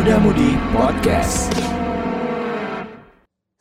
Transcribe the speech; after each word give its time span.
Muda 0.00 0.16
Mudi 0.18 0.56
Podcast. 0.72 1.69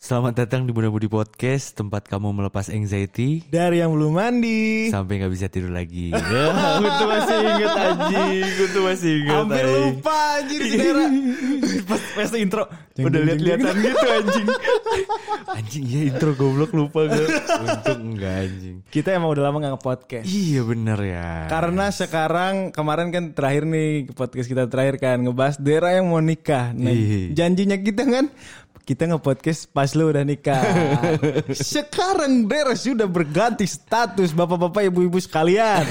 Selamat 0.09 0.33
datang 0.33 0.65
di 0.65 0.73
Muda 0.73 0.89
Budi 0.89 1.05
Podcast, 1.05 1.77
tempat 1.77 2.09
kamu 2.09 2.33
melepas 2.33 2.73
anxiety 2.73 3.45
Dari 3.45 3.77
yang 3.77 3.93
belum 3.93 4.17
mandi. 4.17 4.89
sampai 4.89 5.21
nggak 5.21 5.29
bisa 5.37 5.53
tidur 5.53 5.69
lagi. 5.69 6.09
ya, 6.17 6.49
gue 6.81 6.89
tuh 6.97 7.05
masih 7.13 7.37
inget 7.45 7.73
anjing, 7.77 8.45
gue 8.57 8.67
tuh 8.73 8.83
masih 8.89 9.11
inget. 9.21 9.37
Hampir 9.37 9.65
anjing. 9.69 9.77
lupa 9.85 10.17
anjir 10.41 10.61
Dera. 10.65 11.05
Pas 11.89 12.01
pas 12.17 12.29
intro 12.37 12.63
Jeng, 12.97 13.05
udah 13.05 13.21
lihat-lihatan 13.21 13.75
gitu 13.85 14.07
anjing. 14.09 14.47
anjing 15.61 15.83
ya 15.85 16.01
intro 16.09 16.31
goblok 16.33 16.73
lupa 16.73 17.05
gue. 17.05 17.25
Untung 17.69 18.01
enggak 18.17 18.33
anjing. 18.49 18.75
Kita 18.89 19.13
emang 19.13 19.29
udah 19.29 19.43
lama 19.45 19.61
gak 19.61 19.73
nge-podcast. 19.77 20.25
Iya 20.25 20.61
bener 20.65 20.99
ya. 21.05 21.29
Karena 21.53 21.85
sekarang 21.93 22.73
kemarin 22.73 23.13
kan 23.13 23.23
terakhir 23.37 23.69
nih 23.69 24.09
podcast 24.17 24.49
kita 24.49 24.65
terakhir 24.65 24.97
kan 24.97 25.21
ngebahas 25.21 25.61
Dera 25.61 25.93
yang 25.93 26.09
mau 26.09 26.17
nikah. 26.17 26.73
Nah, 26.73 26.89
Iya. 26.89 27.45
janjinya 27.45 27.77
kita 27.77 28.09
kan 28.09 28.25
kita 28.89 29.05
nge-podcast 29.05 29.69
pas 29.69 29.93
lu 29.93 30.09
udah 30.09 30.25
nikah. 30.25 30.65
sekarang 31.53 32.49
Dera 32.49 32.73
sudah 32.73 33.05
berganti 33.05 33.69
status 33.69 34.33
bapak-bapak 34.33 34.89
ibu-ibu 34.89 35.21
sekalian. 35.21 35.85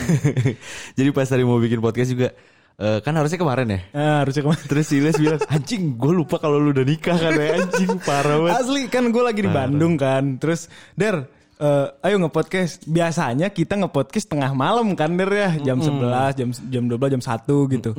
Jadi 0.99 1.09
pas 1.15 1.31
tadi 1.31 1.47
mau 1.47 1.63
bikin 1.63 1.79
podcast 1.79 2.11
juga 2.11 2.35
eh, 2.75 2.99
kan 2.99 3.15
harusnya 3.15 3.39
kemarin 3.39 3.71
ya. 3.71 3.81
Nah, 3.95 4.27
harusnya 4.27 4.43
kemarin. 4.51 4.65
Terus 4.67 4.87
Silas 4.91 5.15
bilang, 5.15 5.39
anjing 5.55 5.95
gue 5.95 6.11
lupa 6.11 6.43
kalau 6.43 6.59
lu 6.59 6.75
udah 6.75 6.83
nikah 6.83 7.15
kan 7.15 7.39
ya 7.39 7.63
anjing 7.63 8.03
parah 8.03 8.37
banget. 8.43 8.67
Asli 8.67 8.83
kan 8.91 9.05
gue 9.15 9.23
lagi 9.23 9.41
di 9.47 9.51
Bandung 9.55 9.95
kan. 9.95 10.43
Terus 10.43 10.67
Der, 10.99 11.31
eh, 11.59 11.87
ayo 12.07 12.17
nge-podcast. 12.23 12.87
Biasanya 12.87 13.51
kita 13.51 13.75
nge-podcast 13.79 14.27
tengah 14.31 14.55
malam 14.55 14.95
kan 14.95 15.13
Der 15.19 15.31
ya, 15.31 15.51
jam 15.61 15.83
11, 15.83 16.39
jam 16.39 16.49
jam 16.71 16.85
12, 16.87 17.15
jam 17.19 17.23
1 17.23 17.75
gitu. 17.75 17.91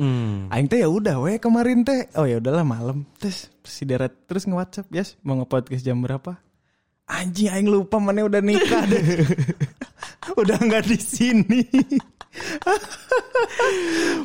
Aing 0.48 0.66
teh 0.66 0.80
ya 0.80 0.88
udah 0.88 1.20
we 1.20 1.36
kemarin 1.36 1.84
teh. 1.84 2.08
Oh 2.16 2.24
ya 2.24 2.40
udahlah 2.40 2.64
malam. 2.64 3.04
Terus 3.20 3.52
si 3.62 3.84
Deret 3.84 4.26
terus 4.26 4.48
nge-WhatsApp, 4.48 4.88
"Yes, 4.90 5.20
mau 5.22 5.36
nge-podcast 5.38 5.84
jam 5.84 6.00
berapa?" 6.00 6.40
Anjing 7.10 7.50
aing 7.50 7.66
lupa 7.66 7.98
mana 7.98 8.22
udah 8.22 8.38
nikah 8.38 8.86
deh. 8.86 9.02
udah 10.36 10.58
nggak 10.58 10.84
di 10.86 10.98
sini. 10.98 11.62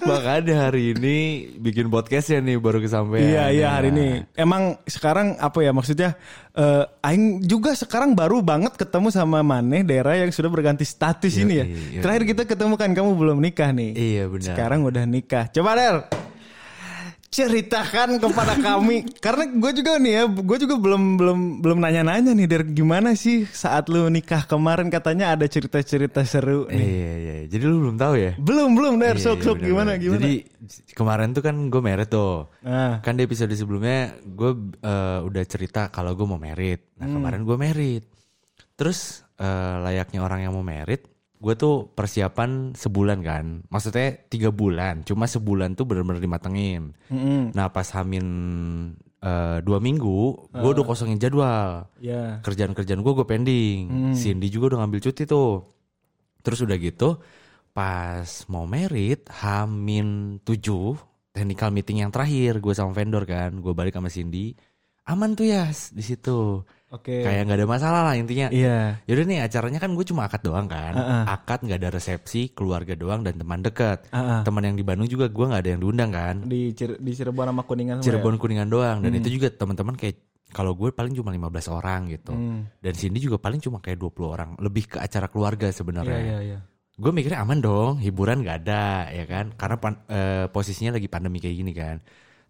Makanya 0.06 0.70
hari 0.70 0.94
ini 0.94 1.18
bikin 1.58 1.90
podcast 1.90 2.30
ya 2.30 2.38
nih 2.38 2.58
baru 2.58 2.78
kesampaian. 2.78 3.26
Iya 3.26 3.44
iya 3.50 3.68
hari 3.74 3.90
ini. 3.90 4.08
Emang 4.38 4.78
sekarang 4.86 5.38
apa 5.40 5.62
ya 5.62 5.72
maksudnya? 5.74 6.14
eh 6.56 6.84
Aing 7.04 7.44
juga 7.44 7.76
sekarang 7.76 8.16
baru 8.16 8.40
banget 8.40 8.78
ketemu 8.78 9.12
sama 9.12 9.44
Maneh 9.44 9.84
daerah 9.84 10.16
yang 10.16 10.32
sudah 10.32 10.48
berganti 10.48 10.88
status 10.88 11.36
Iya, 11.36 11.44
ini 11.44 11.54
ya. 11.58 11.66
iya, 11.66 11.78
iya. 11.98 12.02
Terakhir 12.06 12.24
kita 12.32 12.42
ketemu 12.48 12.74
kan 12.78 12.90
kamu 12.94 13.12
belum 13.12 13.38
nikah 13.42 13.70
nih. 13.76 13.92
Iya 13.92 14.24
benar. 14.32 14.48
Sekarang 14.54 14.80
udah 14.86 15.04
nikah. 15.04 15.46
Coba 15.52 15.76
Der, 15.76 15.96
ceritakan 17.36 18.16
kepada 18.16 18.56
kami 18.56 19.04
karena 19.26 19.44
gue 19.52 19.72
juga 19.76 20.00
nih 20.00 20.14
ya, 20.16 20.24
gue 20.32 20.58
juga 20.64 20.76
belum 20.80 21.04
belum 21.20 21.40
belum 21.60 21.78
nanya-nanya 21.84 22.32
nih 22.32 22.48
Der 22.48 22.64
gimana 22.64 23.12
sih 23.20 23.44
saat 23.52 23.92
lu 23.92 24.08
nikah 24.08 24.48
kemarin 24.48 24.88
katanya 24.88 25.36
ada 25.36 25.44
cerita-cerita 25.44 26.24
seru 26.24 26.64
nih. 26.72 26.80
Iya 26.80 27.14
iya. 27.20 27.36
Jadi 27.52 27.64
lu 27.68 27.84
belum 27.84 28.00
tahu 28.00 28.14
ya? 28.16 28.32
Belum 28.40 28.72
belum 28.72 28.94
Der, 29.04 29.20
Iya, 29.20 29.24
sok 29.28 29.40
sok 29.44 29.58
iya, 29.60 29.68
gimana 29.68 29.92
gimana. 30.00 30.24
Jadi 30.24 30.34
kemarin 30.96 31.36
tuh 31.36 31.44
kan 31.44 31.56
gue 31.68 31.82
merit 31.84 32.08
tuh. 32.08 32.48
Ah. 32.64 33.04
Kan 33.04 33.20
di 33.20 33.28
episode 33.28 33.52
sebelumnya 33.52 34.16
gue 34.24 34.52
eh, 34.80 35.20
udah 35.28 35.44
cerita 35.44 35.92
kalau 35.92 36.16
gue 36.16 36.24
mau 36.24 36.40
merit. 36.40 36.96
Nah 36.96 37.12
kemarin 37.12 37.44
gue 37.44 37.58
merit. 37.60 38.04
Terus 38.80 39.28
eh, 39.36 39.76
layaknya 39.84 40.24
orang 40.24 40.48
yang 40.48 40.56
mau 40.56 40.64
merit, 40.64 41.04
gue 41.42 41.54
tuh 41.60 41.92
persiapan 41.92 42.74
sebulan 42.74 43.20
kan. 43.22 43.46
Maksudnya 43.70 44.16
tiga 44.32 44.50
bulan. 44.50 45.04
Cuma 45.06 45.30
sebulan 45.30 45.76
tuh 45.78 45.86
bener-bener 45.86 46.24
dimatengin. 46.24 46.96
Mm-mm. 47.12 47.54
Nah 47.54 47.70
pas 47.70 47.86
hamin 47.96 48.26
eh, 49.20 49.58
dua 49.62 49.78
minggu, 49.84 50.50
gue 50.50 50.70
udah 50.76 50.86
kosongin 50.86 51.22
jadwal. 51.22 51.86
Ya. 52.02 52.40
Kerjaan-kerjaan 52.42 53.02
gue 53.04 53.14
gue 53.14 53.28
pending. 53.28 54.14
Cindy 54.18 54.48
juga 54.50 54.76
udah 54.76 54.86
ngambil 54.86 55.00
cuti 55.12 55.24
tuh. 55.28 55.76
Terus 56.46 56.62
udah 56.62 56.78
gitu, 56.78 57.18
pas 57.74 58.30
mau 58.54 58.70
merit, 58.70 59.26
hamin 59.42 60.38
tujuh, 60.46 60.94
technical 61.34 61.74
meeting 61.74 62.06
yang 62.06 62.14
terakhir 62.14 62.62
gue 62.62 62.70
sama 62.70 62.94
vendor 62.94 63.26
kan, 63.26 63.50
gue 63.58 63.74
balik 63.74 63.98
sama 63.98 64.14
Cindy, 64.14 64.54
aman 65.10 65.34
tuh 65.34 65.50
ya 65.50 65.74
di 65.74 66.06
situ. 66.06 66.62
Oke. 66.96 67.22
Kayak 67.22 67.42
nggak 67.46 67.60
ada 67.60 67.68
masalah 67.68 68.02
lah 68.08 68.16
intinya. 68.16 68.48
Iya. 68.48 69.04
Yaudah 69.04 69.26
nih 69.28 69.40
acaranya 69.44 69.80
kan 69.80 69.92
gue 69.92 70.06
cuma 70.08 70.24
akad 70.24 70.42
doang 70.42 70.66
kan. 70.66 70.94
Heeh. 70.96 71.24
Akad 71.28 71.60
nggak 71.62 71.80
ada 71.84 71.90
resepsi, 71.92 72.50
keluarga 72.50 72.96
doang 72.96 73.22
dan 73.22 73.36
teman 73.36 73.60
dekat. 73.60 74.08
Heeh. 74.10 74.42
Teman 74.42 74.64
yang 74.64 74.76
di 74.76 74.84
Bandung 74.88 75.06
juga 75.06 75.28
gue 75.28 75.46
nggak 75.46 75.62
ada 75.62 75.70
yang 75.76 75.82
diundang 75.84 76.12
kan. 76.12 76.36
di 76.42 76.72
Cir- 76.72 76.98
di 76.98 77.12
Cirebon 77.12 77.52
sama 77.52 77.62
Kuningan 77.62 78.00
Cirebon 78.00 78.40
Kuningan 78.40 78.70
doang 78.70 79.04
dan 79.04 79.12
itu 79.12 79.28
juga 79.30 79.52
teman-teman 79.52 79.94
kayak 79.94 80.16
kalau 80.56 80.72
gue 80.72 80.88
paling 80.90 81.12
cuma 81.12 81.36
15 81.36 81.68
orang 81.68 82.08
gitu. 82.08 82.32
Hmm. 82.32 82.64
Dan 82.80 82.94
Cindy 82.96 83.20
juga 83.20 83.36
paling 83.36 83.60
cuma 83.60 83.84
kayak 83.84 84.00
20 84.00 84.24
orang, 84.24 84.50
lebih 84.56 84.88
ke 84.88 84.98
acara 85.04 85.28
keluarga 85.28 85.68
ya? 85.68 85.76
sebenarnya. 85.76 86.16
Iya 86.16 86.24
iya 86.24 86.40
iya. 86.42 86.60
Gue 86.96 87.12
mikirnya 87.12 87.44
aman 87.44 87.60
dong, 87.60 88.00
hiburan 88.00 88.40
gak 88.40 88.64
ada 88.64 89.12
ya 89.12 89.28
kan, 89.28 89.52
karena 89.52 89.76
pan- 89.76 90.00
eh, 90.08 90.48
posisinya 90.48 90.96
lagi 90.96 91.12
pandemi 91.12 91.44
kayak 91.44 91.58
gini 91.60 91.72
kan. 91.76 92.00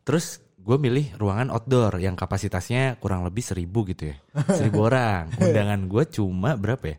Terus 0.06 0.38
gue 0.66 0.78
milih 0.82 1.14
ruangan 1.16 1.54
outdoor 1.54 2.02
yang 2.02 2.18
kapasitasnya 2.18 2.98
kurang 2.98 3.22
lebih 3.22 3.46
seribu 3.46 3.86
gitu 3.86 4.10
ya, 4.10 4.18
seribu 4.50 4.82
orang. 4.90 5.30
Undangan 5.38 5.86
gue 5.86 6.04
cuma 6.10 6.58
berapa 6.58 6.86
ya? 6.90 6.98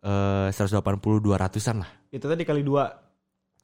Eh 0.00 0.48
180 0.48 0.80
200-an 1.20 1.76
lah. 1.84 1.90
Itu 2.08 2.24
tadi 2.24 2.48
kali 2.48 2.64
dua 2.64 2.88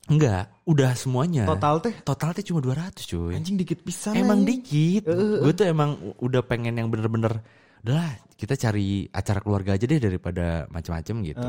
Enggak, 0.05 0.53
udah 0.69 0.93
semuanya. 0.93 1.49
total 1.49 1.81
teh 1.81 1.97
Total 2.05 2.37
tuh 2.37 2.45
cuma 2.45 2.61
200 2.61 2.93
cuy. 3.09 3.33
anjing 3.33 3.57
dikit 3.57 3.81
pisan. 3.81 4.13
Emang 4.13 4.45
anjing. 4.45 4.61
dikit. 4.61 5.09
Gue 5.09 5.53
tuh 5.57 5.65
emang 5.65 5.97
udah 6.21 6.45
pengen 6.45 6.77
yang 6.77 6.93
bener-bener 6.93 7.41
udahlah 7.81 8.13
kita 8.37 8.53
cari 8.53 9.09
acara 9.09 9.41
keluarga 9.41 9.73
aja 9.73 9.89
deh 9.89 9.97
daripada 9.97 10.69
macam-macam 10.69 11.17
gitu. 11.25 11.49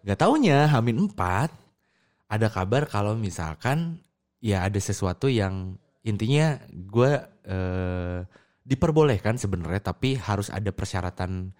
Gak 0.00 0.16
taunya 0.16 0.64
Hamin 0.72 1.12
4 1.12 2.32
ada 2.32 2.48
kabar 2.48 2.88
kalau 2.88 3.12
misalkan 3.14 4.00
ya 4.40 4.64
ada 4.64 4.80
sesuatu 4.80 5.28
yang 5.28 5.76
intinya 6.04 6.60
gue 6.68 7.12
eh, 7.44 8.20
diperbolehkan 8.64 9.36
sebenarnya 9.36 9.80
tapi 9.84 10.16
harus 10.16 10.48
ada 10.48 10.72
persyaratan 10.72 11.52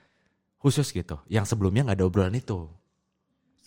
khusus 0.56 0.88
gitu 0.88 1.21
yang 1.28 1.44
sebelumnya 1.44 1.84
nggak 1.84 1.99
ada 2.00 2.06
obrolan 2.09 2.37
itu. 2.37 2.65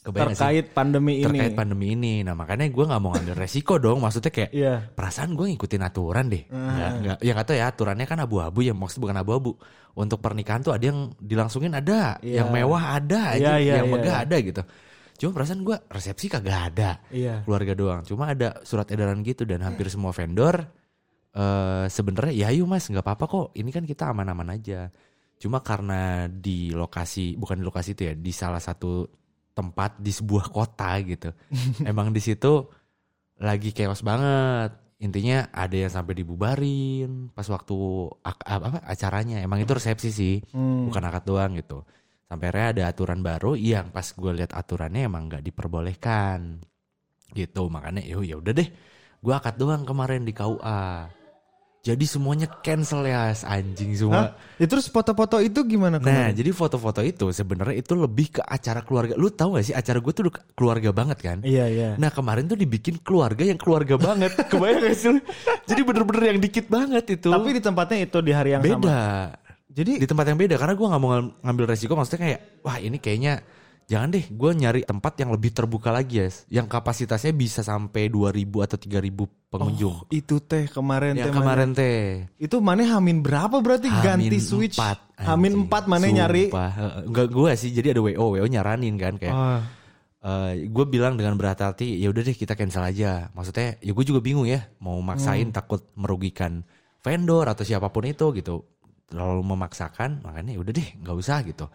Kebayang 0.01 0.31
nggak 0.31 0.39
sih? 0.39 0.41
terkait 0.41 0.67
pandemi 0.71 1.13
ini. 1.19 1.25
terkait 1.27 1.53
pandemi 1.53 1.85
ini. 1.93 2.13
Nah 2.23 2.31
makanya 2.31 2.69
gue 2.71 2.85
nggak 2.85 3.01
mau 3.01 3.11
ngambil 3.13 3.35
resiko 3.35 3.75
dong. 3.83 3.99
Maksudnya 3.99 4.31
kayak 4.31 4.51
Iya. 4.55 4.73
perasaan 4.95 5.35
gue 5.35 5.45
ngikutin 5.51 5.83
aturan 5.83 6.25
deh. 6.31 6.43
Ah. 6.47 6.57
Nggak, 6.57 6.91
nggak, 7.03 7.17
ya 7.21 7.33
tahu 7.43 7.55
ya 7.59 7.65
aturannya 7.69 8.05
kan 8.07 8.19
abu-abu 8.23 8.59
ya 8.63 8.73
maksud 8.73 9.03
bukan 9.03 9.17
abu-abu. 9.19 9.57
Untuk 9.97 10.21
pernikahan 10.21 10.61
tuh 10.61 10.77
ada 10.77 10.85
yang 10.93 11.11
dilangsungin 11.17 11.73
ada, 11.73 12.21
Iya. 12.21 12.45
yang 12.45 12.53
mewah 12.53 13.01
ada, 13.01 13.33
Iya, 13.35 13.49
aja, 13.49 13.51
iya, 13.59 13.73
yang 13.81 13.87
iya, 13.89 13.93
megah 13.97 14.15
iya. 14.15 14.25
ada 14.29 14.37
gitu. 14.39 14.61
Cuma 15.17 15.33
perasaan 15.33 15.65
gue 15.65 15.77
resepsi 15.89 16.29
kagak 16.29 16.59
ada, 16.73 17.01
Iya. 17.09 17.41
keluarga 17.41 17.73
doang. 17.73 18.01
Cuma 18.05 18.31
ada 18.31 18.61
surat 18.61 18.85
edaran 18.87 19.19
gitu 19.21 19.43
dan 19.43 19.65
hampir 19.65 19.89
semua 19.89 20.13
vendor 20.13 20.61
eh 21.33 21.85
sebenarnya 21.87 22.33
ya 22.33 22.45
ayo 22.49 22.65
mas 22.65 22.85
nggak 22.85 23.01
apa-apa 23.01 23.25
kok. 23.25 23.47
Ini 23.53 23.69
kan 23.69 23.83
kita 23.83 24.09
aman-aman 24.09 24.53
aja. 24.53 24.89
Cuma 25.37 25.61
karena 25.61 26.25
di 26.25 26.73
lokasi 26.73 27.37
bukan 27.37 27.61
di 27.61 27.65
lokasi 27.65 27.93
itu 27.93 28.09
ya 28.09 28.13
di 28.13 28.31
salah 28.33 28.57
satu 28.57 29.05
tempat 29.53 29.97
di 29.97 30.09
sebuah 30.09 30.49
kota 30.49 30.97
gitu. 31.01 31.29
Emang 31.89 32.09
di 32.09 32.21
situ 32.21 32.65
lagi 33.37 33.69
chaos 33.69 34.01
banget. 34.01 34.73
Intinya 34.97 35.45
ada 35.53 35.77
yang 35.77 35.93
sampai 35.93 36.17
dibubarin 36.17 37.29
pas 37.29 37.45
waktu 37.45 37.77
apa 38.25 38.81
acaranya. 38.81 39.37
Emang 39.37 39.61
itu 39.61 39.69
resepsi 39.69 40.09
sih, 40.09 40.35
Hmm. 40.49 40.89
bukan 40.89 41.05
akad 41.05 41.21
doang 41.21 41.53
gitu. 41.53 41.85
Sampai 42.27 42.51
akhirnya 42.51 42.67
ada 42.75 42.83
aturan 42.91 43.19
baru 43.23 43.55
yang 43.55 43.87
pas 43.87 44.11
gue 44.11 44.31
lihat 44.35 44.51
aturannya 44.51 45.07
emang 45.07 45.31
nggak 45.31 45.43
diperbolehkan. 45.47 46.59
Gitu, 47.31 47.61
makanya 47.71 48.03
yo 48.03 48.19
ya 48.19 48.35
udah 48.35 48.51
deh. 48.51 48.67
Gue 49.23 49.33
akad 49.33 49.55
doang 49.55 49.87
kemarin 49.87 50.27
di 50.27 50.35
KUA. 50.35 51.07
Jadi 51.87 52.03
semuanya 52.03 52.51
cancel 52.59 53.07
ya 53.07 53.31
anjing 53.31 53.95
semua. 53.95 54.35
Hah? 54.35 54.59
Ya, 54.59 54.67
terus 54.67 54.91
foto-foto 54.91 55.39
itu 55.39 55.63
gimana 55.63 55.95
Nah, 55.95 56.03
kemarin? 56.03 56.35
jadi 56.35 56.51
foto-foto 56.51 56.99
itu 56.99 57.31
sebenarnya 57.31 57.79
itu 57.79 57.95
lebih 57.95 58.27
ke 58.35 58.41
acara 58.43 58.83
keluarga. 58.83 59.15
Lu 59.15 59.31
tahu 59.31 59.55
gak 59.55 59.71
sih 59.71 59.75
acara 59.77 60.03
gue 60.03 60.11
tuh 60.11 60.27
keluarga 60.51 60.91
banget 60.91 61.17
kan? 61.23 61.37
Iya 61.47 61.65
iya. 61.71 61.89
Nah 61.95 62.11
kemarin 62.11 62.43
tuh 62.43 62.59
dibikin 62.59 62.99
keluarga 62.99 63.47
yang 63.47 63.55
keluarga 63.55 63.95
banget. 63.95 64.35
Kebayang 64.51 64.83
gak 64.83 64.95
sih? 64.99 65.15
Jadi 65.63 65.81
bener-bener 65.87 66.35
yang 66.35 66.39
dikit 66.43 66.67
banget 66.67 67.07
itu. 67.07 67.31
Tapi 67.31 67.55
di 67.55 67.61
tempatnya 67.63 68.03
itu 68.03 68.17
di 68.19 68.31
hari 68.35 68.49
yang 68.51 68.63
beda. 68.67 68.83
sama. 68.83 69.46
Jadi 69.77 70.01
Di 70.01 70.07
tempat 70.09 70.25
yang 70.25 70.35
beda 70.35 70.57
karena 70.57 70.73
gue 70.73 70.87
nggak 70.87 70.99
mau 70.99 71.09
ngam- 71.13 71.33
ngambil 71.39 71.65
resiko. 71.69 71.93
Maksudnya 71.93 72.19
kayak 72.19 72.39
wah 72.65 72.77
ini 72.77 72.97
kayaknya 72.97 73.45
jangan 73.85 74.09
deh. 74.09 74.25
Gue 74.27 74.51
nyari 74.51 74.81
tempat 74.81 75.13
yang 75.15 75.29
lebih 75.29 75.53
terbuka 75.53 75.93
lagi 75.93 76.17
ya, 76.17 76.27
yang 76.51 76.65
kapasitasnya 76.65 77.29
bisa 77.31 77.61
sampai 77.61 78.09
2000 78.09 78.65
atau 78.65 78.75
3000 78.75 79.29
pengunjung. 79.47 79.95
Oh, 80.01 80.09
itu 80.09 80.41
teh 80.41 80.65
kemarin 80.65 81.13
yang 81.13 81.29
teh 81.29 81.31
kemarin 81.31 81.69
teh. 81.71 82.25
Itu 82.35 82.57
mana 82.57 82.89
Hamin 82.89 83.21
berapa 83.21 83.61
berarti 83.61 83.87
ganti 83.93 84.27
Hamin 84.27 84.41
switch? 84.41 84.75
empat, 84.75 84.97
Hamin 85.15 85.53
anjing. 85.55 85.69
4 85.69 85.85
mana 85.85 86.05
nyari? 86.09 86.43
Sumpah. 86.49 86.71
Enggak 87.05 87.27
gue 87.29 87.51
sih, 87.53 87.69
jadi 87.69 87.87
ada 87.93 88.01
WO, 88.01 88.25
WO 88.33 88.45
nyaranin 88.45 88.97
kan 88.97 89.13
kayak 89.15 89.37
Ah, 90.17 90.51
gue 90.51 90.85
bilang 90.89 91.15
dengan 91.15 91.37
berhati-hati 91.37 92.01
ya 92.01 92.09
udah 92.09 92.19
deh 92.19 92.35
kita 92.35 92.51
cancel 92.51 92.83
aja 92.83 93.29
maksudnya 93.31 93.79
ya 93.79 93.93
gue 93.93 94.03
juga 94.03 94.19
bingung 94.19 94.43
ya 94.43 94.65
mau 94.77 94.99
Hmm. 94.99 95.07
maksain 95.07 95.47
takut 95.49 95.87
merugikan 95.95 96.67
vendor 96.99 97.47
atau 97.47 97.63
siapa 97.63 97.87
pun 97.87 98.03
itu 98.03 98.35
gitu 98.35 98.65
terlalu 99.07 99.41
memaksakan 99.45 100.19
makanya 100.21 100.51
ya 100.53 100.59
udah 100.59 100.73
deh 100.73 100.89
nggak 100.99 101.15
usah 101.15 101.39
gitu 101.41 101.65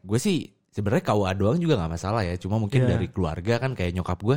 gue 0.00 0.18
sih 0.18 0.38
sebenarnya 0.70 1.04
KUA 1.06 1.30
doang 1.36 1.58
juga 1.58 1.76
nggak 1.76 1.92
masalah 1.92 2.22
ya 2.24 2.34
cuma 2.34 2.56
mungkin 2.56 2.84
Iya. 2.84 2.96
dari 2.96 3.06
keluarga 3.08 3.54
kan 3.58 3.72
kayak 3.72 3.92
nyokap 3.92 4.18
gue 4.18 4.36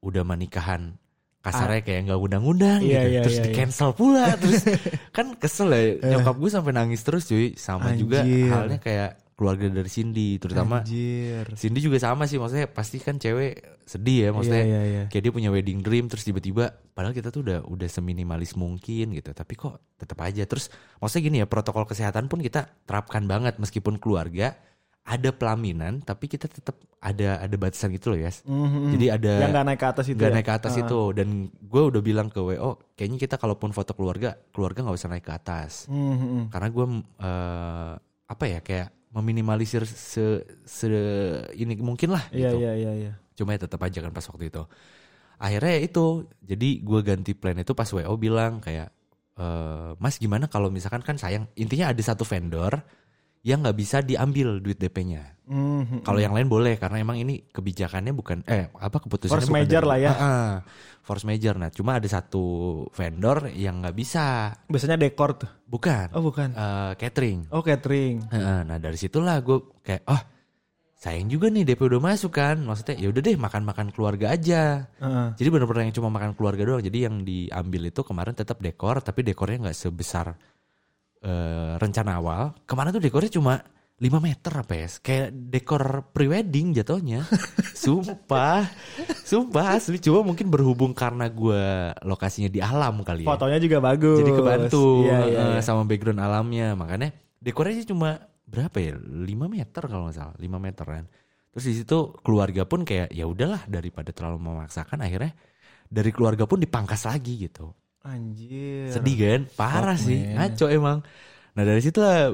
udah 0.00 0.22
menikahan 0.22 0.98
kasarnya 1.38 1.80
kayak 1.80 2.00
nggak 2.06 2.18
undang-undang 2.18 2.80
Ah. 2.82 2.84
Iya, 2.84 2.98
gitu 2.98 3.08
iya, 3.08 3.20
terus 3.22 3.38
iya, 3.38 3.44
di 3.46 3.50
cancel 3.54 3.90
pula 3.94 4.26
terus 4.42 4.62
kan 5.10 5.26
kesel 5.38 5.68
ya 5.70 5.82
nyokap 6.18 6.34
gue 6.34 6.50
sampai 6.50 6.72
nangis 6.72 7.00
terus 7.00 7.24
cuy 7.24 7.54
sama 7.54 7.94
juga 7.94 8.26
Anjir. 8.26 8.50
halnya 8.50 8.78
kayak 8.78 9.10
keluarga 9.38 9.70
dari 9.70 9.86
Cindy 9.86 10.34
terutama 10.36 10.82
Anjir. 10.82 11.46
Cindy 11.54 11.78
juga 11.78 12.02
sama 12.02 12.26
sih 12.26 12.36
maksudnya 12.36 12.66
pasti 12.66 12.98
kan 12.98 13.16
cewek 13.16 13.77
sedih 13.88 14.18
ya 14.20 14.30
maksudnya 14.30 14.60
Iya, 14.60 14.68
iya, 14.68 14.82
iya. 14.84 15.04
kayak 15.08 15.22
dia 15.22 15.32
punya 15.32 15.48
wedding 15.48 15.80
dream 15.80 16.06
terus 16.06 16.22
tiba-tiba 16.22 16.76
padahal 16.92 17.10
kita 17.10 17.28
tuh 17.28 17.40
udah 17.40 17.64
udah 17.64 17.88
seminimalis 17.88 18.52
mungkin 18.52 19.10
gitu 19.10 19.32
tapi 19.32 19.56
kok 19.56 19.80
tetap 19.96 20.20
aja 20.20 20.44
terus 20.44 20.68
maksudnya 20.96 21.24
gini 21.24 21.36
ya 21.38 21.46
protokol 21.46 21.82
kesehatan 21.82 22.28
pun 22.28 22.38
kita 22.38 22.68
terapkan 22.84 23.24
banget 23.24 23.56
meskipun 23.56 23.96
keluarga 23.96 24.60
ada 25.02 25.32
pelaminan 25.32 25.98
tapi 25.98 26.28
kita 26.28 26.44
tetap 26.46 26.76
ada 27.00 27.40
ada 27.40 27.56
batasan 27.56 27.88
gitu 27.90 28.12
loh 28.12 28.20
ya 28.20 28.28
Mhm. 28.44 28.92
jadi 28.92 29.06
ada 29.10 29.32
yang 29.40 29.50
nggak 29.50 29.66
naik 29.66 29.80
ke 29.80 29.88
atas 29.88 30.04
itu 30.06 30.18
nggak 30.20 30.28
ya? 30.28 30.36
naik 30.36 30.46
ke 30.46 30.54
atas 30.54 30.74
Ah. 30.74 30.80
itu 30.84 31.00
dan 31.16 31.28
gue 31.48 31.82
udah 31.88 32.02
bilang 32.04 32.28
ke 32.28 32.36
wo 32.38 32.52
kayaknya 32.92 33.18
kita 33.18 33.34
kalaupun 33.34 33.72
foto 33.72 33.96
keluarga 33.96 34.36
keluarga 34.52 34.84
nggak 34.84 34.94
usah 34.94 35.08
naik 35.08 35.24
ke 35.24 35.32
atas 35.32 35.88
Mhm. 35.88 36.52
karena 36.52 36.68
gue 36.68 36.86
eh, 37.18 37.92
apa 38.28 38.44
ya 38.44 38.60
kayak 38.60 38.92
meminimalisir 39.08 39.88
se, 39.88 40.44
se 40.62 40.84
ini 41.56 41.80
mungkin 41.80 42.12
lah 42.12 42.28
Iya 42.28 42.52
gitu 42.52 42.56
iya 42.60 42.72
iya 42.76 42.92
iya. 42.94 43.12
Cuma 43.38 43.54
ya 43.54 43.60
tetap 43.60 43.78
aja 43.78 43.98
kan 44.00 44.10
pas 44.10 44.26
waktu 44.26 44.50
itu 44.50 44.62
akhirnya 45.36 45.72
ya 45.72 45.80
itu 45.80 46.04
jadi 46.40 46.68
gue 46.80 47.00
ganti 47.00 47.32
plan 47.32 47.54
itu 47.54 47.70
pas 47.70 47.86
wo 47.86 48.02
bilang 48.16 48.58
kayak 48.58 48.90
eh 49.32 49.90
mas 49.96 50.18
gimana 50.18 50.44
kalau 50.44 50.66
misalkan 50.68 50.98
kan 50.98 51.14
sayang 51.14 51.46
intinya 51.54 51.88
ada 51.88 52.02
satu 52.02 52.26
vendor 52.26 52.82
yang 53.40 53.62
nggak 53.62 53.78
bisa 53.78 54.02
diambil 54.02 54.58
duit 54.58 54.76
DP-nya 54.76 55.38
Mhm. 55.46 56.02
kalau 56.02 56.18
yang 56.18 56.34
lain 56.34 56.44
boleh 56.44 56.76
karena 56.76 56.98
emang 56.98 57.16
ini 57.16 57.46
kebijakannya 57.46 58.12
bukan 58.12 58.42
eh 58.44 58.68
apa 58.74 58.98
keputusannya 58.98 59.32
Force 59.32 59.48
bukan 59.48 59.56
major 59.56 59.80
dari- 59.80 59.88
lah 59.88 59.98
ya. 59.98 60.10
Ah, 60.10 60.18
ah, 60.20 60.50
force 61.00 61.24
major 61.24 61.54
nah 61.54 61.70
cuma 61.70 61.96
ada 61.96 62.04
satu 62.04 62.44
vendor 62.90 63.48
yang 63.48 63.80
nggak 63.80 63.94
bisa 63.94 64.52
Biasanya 64.66 64.98
dekor 64.98 65.38
tuh. 65.38 65.48
bukan 65.64 66.12
Oh 66.12 66.20
bukan. 66.20 66.52
eh, 66.52 66.92
catering 66.96 67.48
Oh 67.48 67.62
catering. 67.62 68.26
Heeh, 68.28 68.58
Nah 68.62 68.76
dari 68.76 68.98
situlah 68.98 69.38
gue 69.38 69.56
kayak 69.80 70.02
oh 70.04 70.20
sayang 70.98 71.30
juga 71.30 71.46
nih 71.46 71.62
DP 71.62 71.78
udah 71.78 72.02
masuk 72.02 72.34
kan. 72.34 72.58
Maksudnya 72.58 72.98
ya 72.98 73.06
udah 73.08 73.22
deh 73.22 73.38
makan-makan 73.38 73.94
keluarga 73.94 74.34
aja. 74.34 74.90
Heeh. 74.98 75.26
jadi 75.38 75.48
bener-bener 75.54 75.86
yang 75.86 75.94
cuma 75.94 76.10
makan 76.10 76.34
keluarga 76.34 76.66
doang. 76.66 76.82
Jadi 76.82 76.98
yang 77.06 77.22
diambil 77.22 77.86
itu 77.86 78.02
kemarin 78.02 78.34
tetap 78.34 78.58
dekor 78.58 78.98
tapi 78.98 79.22
dekornya 79.22 79.70
nggak 79.70 79.78
sebesar 79.78 80.34
eh, 81.22 81.72
rencana 81.78 82.18
awal. 82.18 82.42
Kemarin 82.66 82.90
tuh 82.90 83.02
dekornya 83.02 83.30
cuma 83.30 83.62
5 83.98 84.22
meter 84.22 84.52
apa 84.54 84.74
ya? 84.74 84.86
Kayak 84.98 85.28
dekor 85.34 85.82
prewedding 86.10 86.74
jatuhnya. 86.74 87.22
Sumpah. 87.82 88.66
Sumpah 89.22 89.78
asli. 89.78 89.98
Cuma 89.98 90.22
mungkin 90.22 90.50
berhubung 90.50 90.94
karena 90.94 91.26
gue 91.26 91.94
lokasinya 92.06 92.50
di 92.50 92.58
alam 92.58 93.02
kali 93.02 93.22
ya. 93.22 93.30
Fotonya 93.30 93.58
juga 93.58 93.78
bagus. 93.78 94.18
jadi 94.22 94.32
kebantu 94.34 95.06
Iya, 95.06 95.18
iya, 95.30 95.38
eh, 95.38 95.50
iya. 95.58 95.60
sama 95.62 95.82
background 95.86 96.22
alamnya. 96.22 96.74
Makanya 96.74 97.10
dekornya 97.38 97.74
sih 97.82 97.86
cuma 97.86 98.22
berapa 98.48 98.76
ya? 98.80 98.96
5 98.96 99.28
meter 99.28 99.82
kalau 99.84 100.08
nggak 100.08 100.16
salah. 100.16 100.36
5 100.40 100.58
meter 100.58 100.86
kan? 100.88 101.04
Terus 101.52 101.64
di 101.64 101.74
situ 101.84 101.98
keluarga 102.24 102.64
pun 102.64 102.82
kayak 102.82 103.12
ya 103.12 103.28
udahlah 103.28 103.64
daripada 103.68 104.12
terlalu 104.12 104.40
memaksakan 104.40 105.04
akhirnya 105.04 105.36
dari 105.88 106.10
keluarga 106.12 106.44
pun 106.44 106.60
dipangkas 106.60 107.08
lagi 107.08 107.48
gitu. 107.48 107.72
Anjir. 108.04 108.88
sedih 108.94 109.16
kan? 109.20 109.40
Parah 109.52 109.98
Fuck, 109.98 110.06
sih. 110.08 110.20
ngaco 110.32 110.66
emang. 110.70 110.98
Nah 111.52 111.62
dari 111.66 111.82
situ 111.82 111.98
lah 112.00 112.32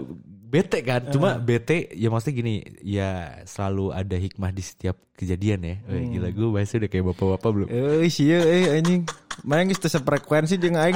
bete 0.55 0.85
kan? 0.85 1.09
Cuma 1.11 1.41
bete 1.41 1.89
ya 1.97 2.13
maksudnya 2.13 2.35
gini 2.37 2.55
ya 2.85 3.43
selalu 3.49 3.91
ada 3.91 4.15
hikmah 4.15 4.53
di 4.55 4.63
setiap 4.63 5.01
kejadian 5.19 5.61
ya. 5.65 5.77
Weh, 5.89 6.15
gila 6.15 6.29
gue 6.31 6.49
bahasnya 6.53 6.85
udah 6.85 6.91
kayak 6.93 7.05
bapak-bapak 7.11 7.51
belum. 7.51 7.69
Eh 7.73 8.07
sih 8.13 8.31
eh 8.31 8.77
anjing. 8.77 9.03
Mana 9.43 9.67
geus 9.67 9.83
teu 9.83 9.91
sefrekuensi 9.91 10.61
jeung 10.61 10.79
aing. 10.79 10.95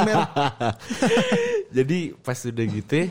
Jadi 1.77 2.15
pas 2.23 2.39
udah 2.39 2.65
gitu 2.69 2.93
ya, 2.93 3.07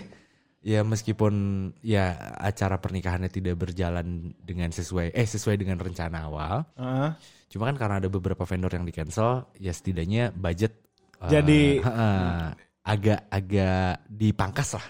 ya 0.68 0.84
meskipun 0.84 1.34
ya 1.80 2.12
acara 2.44 2.76
pernikahannya 2.76 3.32
tidak 3.32 3.56
berjalan 3.56 4.36
dengan 4.44 4.68
sesuai 4.68 5.16
eh 5.16 5.24
sesuai 5.24 5.56
dengan 5.56 5.80
rencana 5.80 6.28
awal, 6.28 6.68
Heeh. 6.76 7.10
cuma 7.48 7.72
kan 7.72 7.80
karena 7.80 8.04
ada 8.04 8.12
beberapa 8.12 8.44
vendor 8.44 8.76
yang 8.76 8.84
di 8.84 8.92
cancel, 8.92 9.48
ya 9.56 9.72
setidaknya 9.72 10.36
budget 10.36 10.76
eh, 11.24 11.32
Jadi- 11.32 11.80
heeh, 11.80 12.52
agak-agak 12.84 14.12
dipangkas 14.12 14.76
lah. 14.76 14.88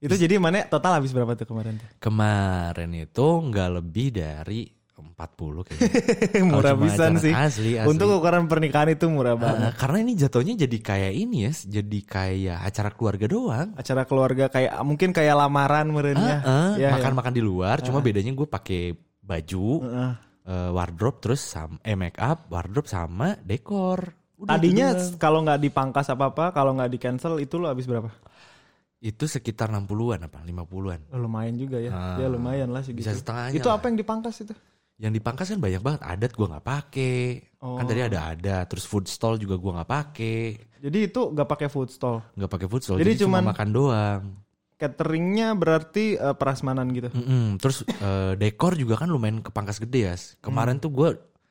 Itu 0.00 0.16
jadi 0.16 0.36
mana 0.36 0.68
total 0.68 1.00
habis 1.00 1.12
berapa 1.16 1.32
tuh 1.32 1.48
kemarin 1.48 1.80
tuh? 1.80 1.88
Kemarin 1.96 2.92
itu 2.92 3.26
nggak 3.40 3.70
lebih 3.80 4.12
dari 4.12 4.68
40 4.96 5.66
kayaknya. 5.66 5.90
murah 6.46 6.74
pisan 6.76 7.12
acara- 7.12 7.22
sih. 7.22 7.32
Asli, 7.32 7.70
asli. 7.74 7.88
Untuk 7.88 8.06
ukuran 8.12 8.46
pernikahan 8.46 8.90
itu 8.90 9.06
murah 9.06 9.34
banget. 9.34 9.58
Heeh, 9.60 9.74
karena 9.74 9.98
ini 10.00 10.12
jatuhnya 10.14 10.54
jadi 10.54 10.78
kayak 10.78 11.12
ini 11.12 11.36
ya, 11.44 11.52
jadi 11.52 11.98
kayak 12.00 12.58
acara 12.62 12.90
keluarga 12.90 13.26
doang. 13.26 13.68
Acara 13.74 14.02
keluarga 14.04 14.46
kayak 14.46 14.70
mungkin 14.82 15.10
kayak 15.10 15.34
lamaran 15.34 15.88
meureun 15.88 16.14
ya. 16.16 16.38
Heeh, 16.38 16.70
Ya, 16.76 16.90
makan-makan 16.94 17.32
di 17.32 17.40
luar, 17.40 17.80
cuma 17.80 17.98
bedanya 17.98 18.30
gue 18.30 18.44
pakai 18.44 18.82
baju, 19.18 19.66
Heeh. 19.80 20.12
eh, 20.44 20.70
wardrobe 20.70 21.18
terus 21.18 21.40
sama 21.40 21.80
eh 21.80 21.94
make 21.94 22.18
up, 22.18 22.46
wardrobe 22.48 22.86
sama 22.86 23.34
dekor. 23.40 24.14
Udah 24.36 24.54
Tadinya 24.54 24.92
itu 24.92 24.98
doang. 25.08 25.18
kalau 25.18 25.38
nggak 25.40 25.60
dipangkas 25.60 26.06
apa-apa, 26.08 26.50
kalau 26.50 26.74
nggak 26.74 26.90
di 26.90 26.98
cancel 26.98 27.38
itu 27.38 27.56
lo 27.56 27.66
habis 27.66 27.84
berapa? 27.84 28.10
itu 28.98 29.28
sekitar 29.28 29.68
60-an 29.68 30.16
apa 30.24 30.40
50-an. 30.40 31.12
Oh, 31.12 31.20
lumayan 31.20 31.52
juga 31.54 31.76
ya. 31.76 31.92
Ah, 31.92 32.16
ya 32.16 32.24
lumayan 32.24 32.72
lah 32.72 32.80
segitu. 32.80 33.04
bisa 33.04 33.12
setengahnya 33.12 33.52
Itu 33.52 33.68
lah. 33.68 33.76
apa 33.76 33.84
yang 33.86 34.00
dipangkas 34.00 34.40
itu? 34.40 34.56
Yang 34.94 35.12
dipangkas 35.18 35.46
kan 35.48 35.58
banyak 35.58 35.80
banget, 35.80 36.00
adat 36.00 36.32
gue 36.32 36.46
nggak 36.46 36.62
pakai. 36.64 37.18
Kan 37.58 37.82
Oh. 37.82 37.88
tadi 37.88 38.00
ada 38.00 38.30
ada, 38.30 38.56
terus 38.64 38.84
food 38.84 39.04
stall 39.04 39.34
juga 39.36 39.56
gue 39.56 39.72
nggak 39.72 39.88
pakai, 39.88 40.38
Jadi 40.78 40.98
itu 41.02 41.20
nggak 41.26 41.48
pakai 41.48 41.66
food 41.66 41.88
stall. 41.88 42.20
nggak 42.32 42.46
pakai 42.48 42.66
food 42.66 42.82
stall, 42.82 42.98
Jadi 42.98 43.12
jadi, 43.12 43.22
cuma 43.22 43.40
cuman- 43.40 43.48
makan 43.50 43.68
doang. 43.70 44.22
Cateringnya 44.76 45.54
berarti 45.54 46.14
eh, 46.14 46.34
prasmanan 46.34 46.90
gitu. 46.90 47.08
Mm-mm. 47.08 47.56
Terus 47.56 47.82
eh, 47.86 48.32
dekor 48.36 48.74
juga 48.74 48.94
kan 48.96 49.08
lumayan 49.08 49.40
kepangkas 49.40 49.78
gede 49.78 50.00
ya. 50.04 50.14
Kemarin 50.40 50.76
tuh 50.76 50.90
gue 50.90 51.08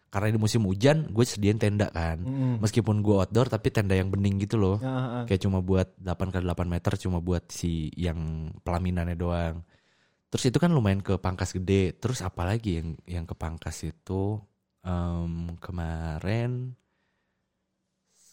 karena 0.07 0.29
di 0.29 0.37
musim 0.37 0.61
hujan, 0.61 1.09
gue 1.09 1.23
sediain 1.23 1.57
tenda 1.57 1.89
kan. 1.89 2.21
Mm-mm. 2.21 2.61
Meskipun 2.61 3.01
gue 3.01 3.15
outdoor 3.17 3.49
tapi 3.49 3.73
tenda 3.73 3.91
yang 3.91 4.07
bening 4.07 4.37
gitu 4.37 4.55
loh. 4.55 4.77
Heeh. 4.77 5.25
Kayak 5.25 5.41
cuma 5.41 5.59
buat 5.59 5.89
8 5.97 6.29
kali 6.29 6.43
8 6.45 6.67
meter 6.69 6.93
cuma 6.97 7.17
buat 7.17 7.49
si 7.49 7.89
yang 7.95 8.19
pelaminannya 8.61 9.17
doang. 9.17 9.65
Terus 10.33 10.49
itu 10.49 10.57
kan 10.57 10.73
lumayan 10.73 11.05
ke 11.05 11.13
pangkas 11.21 11.53
gede. 11.53 11.93
Terus 11.93 12.25
apalagi 12.25 12.81
yang 12.81 12.89
yang 13.05 13.25
ke 13.29 13.37
pangkas 13.37 13.85
itu 13.85 14.41
em, 14.81 15.53
kemarin 15.61 16.73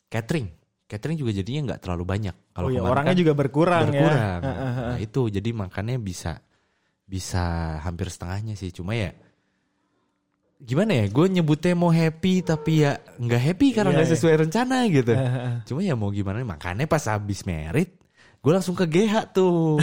catering. 0.08 0.48
Catering 0.88 1.20
juga 1.20 1.36
jadinya 1.36 1.60
nggak 1.76 1.80
terlalu 1.84 2.04
banyak. 2.08 2.36
Kalau 2.56 2.66
oh 2.66 2.72
iya, 2.72 2.80
orangnya 2.80 3.12
kan 3.12 3.20
juga 3.20 3.32
berkurang, 3.36 3.92
berkurang. 3.92 4.16
ya. 4.16 4.48
Heeh, 4.48 4.72
heeh. 4.80 4.88
Nah 4.96 4.98
itu 4.98 5.20
jadi 5.28 5.50
makannya 5.52 6.00
bisa 6.00 6.40
bisa 7.04 7.76
hampir 7.84 8.08
setengahnya 8.08 8.56
sih. 8.56 8.72
Cuma 8.72 8.96
ya 8.96 9.12
gimana 10.56 11.04
ya? 11.04 11.06
Gue 11.12 11.28
nyebutnya 11.28 11.76
mau 11.76 11.92
happy 11.92 12.40
tapi 12.40 12.80
ya 12.88 12.96
nggak 12.96 13.42
happy 13.44 13.66
karena 13.76 13.92
Iya, 13.92 13.96
nggak 14.00 14.08
iya. 14.08 14.14
sesuai 14.16 14.34
rencana 14.48 14.76
gitu. 14.88 15.12
Cuma 15.68 15.80
ya 15.84 15.92
mau 16.00 16.08
gimana 16.08 16.40
makanya 16.48 16.88
pas 16.88 17.04
habis 17.12 17.44
merit 17.44 17.92
gue 18.40 18.50
langsung 18.50 18.72
ke 18.72 18.84
GH 18.84 19.14
tuh. 19.30 19.76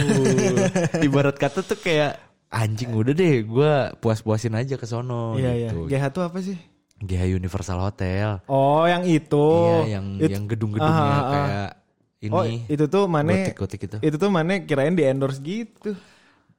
Ibarat 1.06 1.34
kata 1.34 1.62
tuh 1.62 1.76
kayak 1.76 2.18
anjing 2.48 2.90
udah 2.90 3.12
deh 3.12 3.44
gue 3.44 3.72
puas-puasin 3.96 4.50
aja 4.52 4.74
ke 4.74 4.82
sono 4.82 5.36
Iya 5.36 5.52
iya. 5.54 5.68
gitu. 5.70 5.86
GH 5.86 6.04
tuh 6.10 6.22
apa 6.22 6.38
sih? 6.40 6.58
GH 6.98 7.22
Universal 7.30 7.78
Hotel. 7.78 8.42
Oh, 8.44 8.82
yang 8.82 9.06
itu. 9.06 9.46
iya 9.78 9.96
yang 9.96 10.06
It- 10.18 10.32
yang 10.32 10.44
gedung-gedungnya 10.44 10.90
Ah, 10.98 11.06
ah, 11.06 11.14
ah. 11.14 11.30
kayak 11.30 11.70
ini 12.18 12.32
Oh, 12.34 12.42
itu 12.42 12.84
tuh 12.84 13.06
mana 13.06 13.30
gotik-gotik 13.30 13.80
itu. 13.84 13.96
itu 14.02 14.16
tuh 14.16 14.26
mana 14.26 14.58
kirain 14.60 14.90
di 14.92 15.06
endorse 15.06 15.38
gitu. 15.38 15.94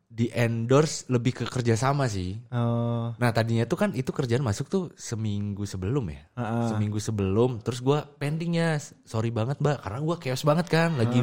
Di 0.09 0.25
endorse 0.33 1.05
lebih 1.13 1.37
ke 1.37 1.43
kerjasama 1.45 2.09
sih. 2.09 2.33
Oh. 2.49 3.13
Nah 3.13 3.29
tadinya 3.29 3.69
tuh 3.69 3.77
kan 3.77 3.93
itu 3.93 4.09
kerjaan 4.09 4.41
masuk 4.41 4.65
tuh 4.65 4.83
seminggu 4.97 5.69
sebelum 5.69 6.09
ya. 6.09 6.25
Ah, 6.33 6.65
Seminggu 6.65 6.97
sebelum. 6.97 7.61
Terus 7.61 7.79
gua 7.85 8.09
pendingnya. 8.17 8.81
Sorry 9.05 9.29
banget 9.29 9.61
mbak. 9.61 9.85
Karena 9.85 9.99
gua 10.01 10.17
chaos 10.17 10.41
banget 10.41 10.65
kan. 10.65 10.97
Lagi 10.97 11.21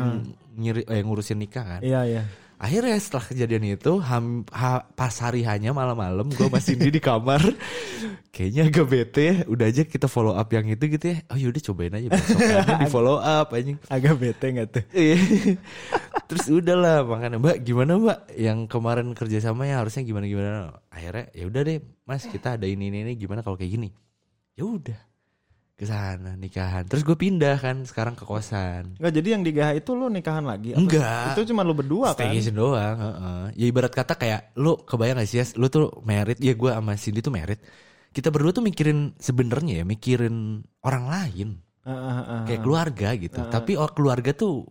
ngiri, 0.55 0.87
eh, 0.87 1.03
ngurusin 1.03 1.43
nikah 1.43 1.65
kan. 1.67 1.81
Iya 1.83 2.01
iya. 2.07 2.23
Akhirnya 2.57 2.97
setelah 2.97 3.25
kejadian 3.29 3.65
itu. 3.77 3.93
ham- 4.01 4.49
ha- 4.49 4.85
pas 4.97 5.13
hari 5.21 5.45
hanya 5.45 5.77
malam-malam. 5.77 6.33
Gue 6.33 6.49
masih 6.49 6.77
di, 6.77 6.89
di 6.89 7.01
kamar. 7.01 7.41
Kayaknya 8.35 8.63
agak 8.69 8.87
bete 8.89 9.23
ya. 9.25 9.37
Udah 9.49 9.67
aja 9.69 9.83
kita 9.85 10.09
follow 10.09 10.37
up 10.37 10.49
yang 10.53 10.69
itu 10.69 10.85
gitu 10.89 11.05
ya. 11.13 11.17
Oh 11.29 11.37
yaudah 11.37 11.63
cobain 11.63 11.93
aja. 11.97 12.09
Besokannya 12.13 12.77
di 12.81 12.89
follow 12.89 13.17
up 13.17 13.49
anjing. 13.53 13.77
Agak 13.93 14.15
bete 14.17 14.47
nggak 14.53 14.69
tuh? 14.73 14.85
Iya. 14.93 15.17
Terus 16.29 16.45
udahlah 16.51 17.05
makanya 17.05 17.37
Mbak 17.41 17.57
gimana 17.65 17.93
Mbak 17.97 18.19
yang 18.37 18.59
kemarin 18.69 19.13
kerjasamanya 19.13 19.81
harusnya 19.81 20.05
gimana 20.05 20.25
gimana. 20.29 20.51
Akhirnya 20.93 21.33
ya 21.33 21.45
udah 21.49 21.61
deh 21.65 21.79
Mas 22.05 22.25
kita 22.25 22.57
ada 22.61 22.67
ini 22.69 22.89
ini, 22.93 23.09
ini 23.09 23.13
gimana 23.17 23.41
kalau 23.41 23.57
kayak 23.57 23.73
gini. 23.73 23.89
Ya 24.53 24.65
udah. 24.65 24.97
Ke 25.77 25.85
sana 25.85 26.33
nikahan. 26.41 26.89
Terus 26.89 27.05
gue 27.05 27.17
pindah 27.21 27.61
kan 27.61 27.85
sekarang 27.85 28.17
ke 28.17 28.25
kosan. 28.25 28.97
Enggak 28.97 29.13
jadi 29.13 29.29
yang 29.37 29.43
di 29.45 29.53
GH 29.53 29.69
itu 29.77 29.93
lu 29.93 30.09
nikahan 30.09 30.49
lagi? 30.49 30.73
Enggak. 30.73 31.37
Itu 31.37 31.53
cuma 31.53 31.61
lu 31.61 31.77
berdua 31.77 32.17
kan? 32.17 32.33
Staycation 32.33 32.57
doang. 32.57 32.97
heeh. 32.97 33.43
Ya 33.61 33.67
ibarat 33.69 33.93
kata 33.93 34.17
kayak 34.17 34.57
lu 34.57 34.81
kebayang 34.89 35.21
gak 35.21 35.29
sih 35.29 35.45
Yas, 35.45 35.53
lu 35.61 35.69
tuh 35.69 35.93
merit, 36.01 36.41
ya 36.41 36.57
gue 36.57 36.71
sama 36.73 36.97
Cindy 36.97 37.21
tuh 37.21 37.29
merit. 37.29 37.61
Kita 38.09 38.33
berdua 38.33 38.57
tuh 38.57 38.65
mikirin 38.65 39.13
sebenarnya 39.21 39.81
ya 39.81 39.85
mikirin 39.85 40.65
orang 40.81 41.05
lain 41.13 41.49
Heeh, 41.85 42.13
heeh, 42.25 42.41
kayak 42.49 42.61
keluarga 42.65 43.09
gitu. 43.21 43.41
Tapi 43.45 43.73
oh, 43.77 43.93
keluarga 43.93 44.33
tuh 44.33 44.65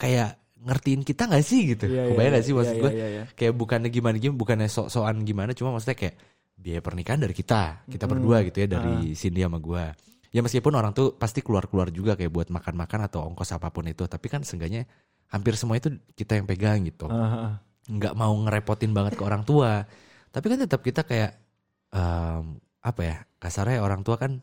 kayak 0.00 0.40
ngertiin 0.64 1.04
kita 1.04 1.28
gak 1.28 1.44
sih 1.44 1.76
gitu. 1.76 1.84
Iya, 1.84 2.00
iya, 2.00 2.10
Kebayang 2.16 2.32
iya, 2.32 2.38
gak 2.40 2.46
sih 2.48 2.54
maksud 2.56 2.74
iya, 2.74 2.80
gue? 2.80 2.90
iya, 2.96 3.06
iya. 3.12 3.22
Kayak 3.36 3.54
bukannya 3.60 3.92
gimana 3.92 4.16
gimana, 4.16 4.40
bukannya 4.40 4.68
sok-sokan 4.72 5.20
gimana, 5.28 5.52
cuma 5.52 5.76
maksudnya 5.76 6.00
kayak 6.00 6.16
biaya 6.56 6.80
pernikahan 6.80 7.20
dari 7.20 7.36
kita, 7.36 7.84
kita 7.84 8.08
berdua 8.08 8.40
gitu 8.48 8.64
ya 8.64 8.68
dari 8.72 9.12
Cindy 9.12 9.44
sama 9.44 9.60
gue. 9.60 9.84
Ya 10.34 10.42
meskipun 10.42 10.74
orang 10.74 10.90
tuh 10.90 11.14
pasti 11.14 11.46
keluar-keluar 11.46 11.94
juga 11.94 12.18
kayak 12.18 12.32
buat 12.34 12.48
makan-makan 12.50 13.06
atau 13.06 13.22
ongkos 13.30 13.54
apa 13.54 13.70
pun 13.70 13.86
itu, 13.86 14.02
tapi 14.10 14.26
kan 14.26 14.42
seenggaknya 14.42 14.82
hampir 15.30 15.54
semua 15.54 15.78
itu 15.78 15.94
kita 16.18 16.34
yang 16.34 16.50
pegang 16.50 16.82
gitu. 16.82 17.06
Nggak 17.86 18.18
mau 18.18 18.34
ngerepotin 18.42 18.90
banget 18.90 19.14
ke 19.14 19.22
orang 19.22 19.46
tua, 19.46 19.86
tapi 20.34 20.50
kan 20.50 20.58
tetap 20.58 20.82
kita 20.82 21.06
kayak 21.06 21.38
em, 21.94 22.58
apa 22.82 23.00
ya 23.06 23.16
kasarnya 23.38 23.78
orang 23.78 24.02
tua 24.02 24.18
kan 24.18 24.42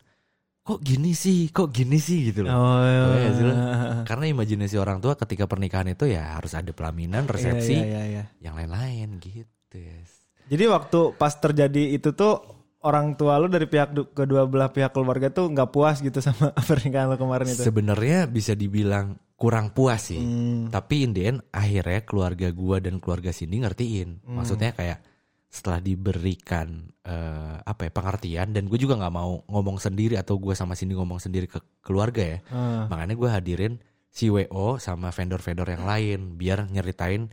kok 0.64 0.80
gini 0.80 1.12
sih, 1.12 1.52
kok 1.52 1.76
gini 1.76 2.00
sih 2.00 2.32
gitu 2.32 2.48
loh. 2.48 2.56
Oh, 2.56 3.34
sih 3.36 3.44
lo? 3.44 3.52
heeh. 3.52 4.02
Karena 4.08 4.26
imajinasi 4.32 4.80
orang 4.80 5.04
tua 5.04 5.20
ketika 5.20 5.44
pernikahan 5.44 5.92
itu 5.92 6.08
ya 6.08 6.40
harus 6.40 6.56
ada 6.56 6.72
pelaminan, 6.72 7.28
Iya, 7.28 7.32
resepsi, 7.36 7.76
iya, 7.76 7.84
iya, 7.84 8.02
iya. 8.08 8.24
yang 8.40 8.56
lain-lain 8.56 9.20
gitu. 9.20 9.76
Yes. 9.76 10.24
Jadi 10.48 10.64
waktu 10.72 11.00
pas 11.20 11.36
terjadi 11.36 12.00
itu 12.00 12.16
tuh 12.16 12.61
orang 12.82 13.14
tua 13.14 13.38
lu 13.38 13.46
dari 13.46 13.66
pihak 13.66 13.90
du- 13.90 14.10
kedua 14.10 14.46
belah 14.46 14.70
pihak 14.70 14.90
keluarga 14.90 15.30
tuh 15.30 15.48
nggak 15.48 15.70
puas 15.70 15.98
gitu 15.98 16.18
sama 16.18 16.50
pernikahan 16.70 17.08
lu 17.08 17.18
kemarin 17.18 17.48
itu. 17.48 17.62
Sebenarnya 17.62 18.26
bisa 18.26 18.52
dibilang 18.52 19.16
kurang 19.34 19.70
puas 19.70 20.10
sih. 20.10 20.18
Hmm. 20.18 20.68
Tapi 20.68 21.02
in 21.02 21.12
the 21.12 21.24
end, 21.24 21.40
akhirnya 21.50 22.02
keluarga 22.02 22.50
gua 22.50 22.78
dan 22.78 22.98
keluarga 22.98 23.30
Cindy 23.30 23.58
ngertiin. 23.58 24.22
Hmm. 24.22 24.38
Maksudnya 24.38 24.72
kayak 24.72 25.02
setelah 25.46 25.78
diberikan 25.78 26.88
eh, 27.02 27.56
apa 27.60 27.82
ya 27.84 27.92
pengertian 27.92 28.50
dan 28.50 28.66
gue 28.66 28.80
juga 28.80 28.96
nggak 28.96 29.12
mau 29.12 29.44
ngomong 29.46 29.78
sendiri 29.78 30.16
atau 30.16 30.40
gue 30.40 30.56
sama 30.56 30.74
Cindy 30.74 30.96
ngomong 30.96 31.20
sendiri 31.20 31.46
ke 31.46 31.60
keluarga 31.82 32.24
ya. 32.24 32.40
Heeh. 32.42 32.82
Makanya 32.88 33.14
gue 33.14 33.30
hadirin 33.30 33.74
si 34.08 34.28
WO 34.28 34.76
sama 34.78 35.12
vendor-vendor 35.12 35.68
yang 35.68 35.84
lain 35.84 36.20
biar 36.36 36.66
nyeritain 36.66 37.28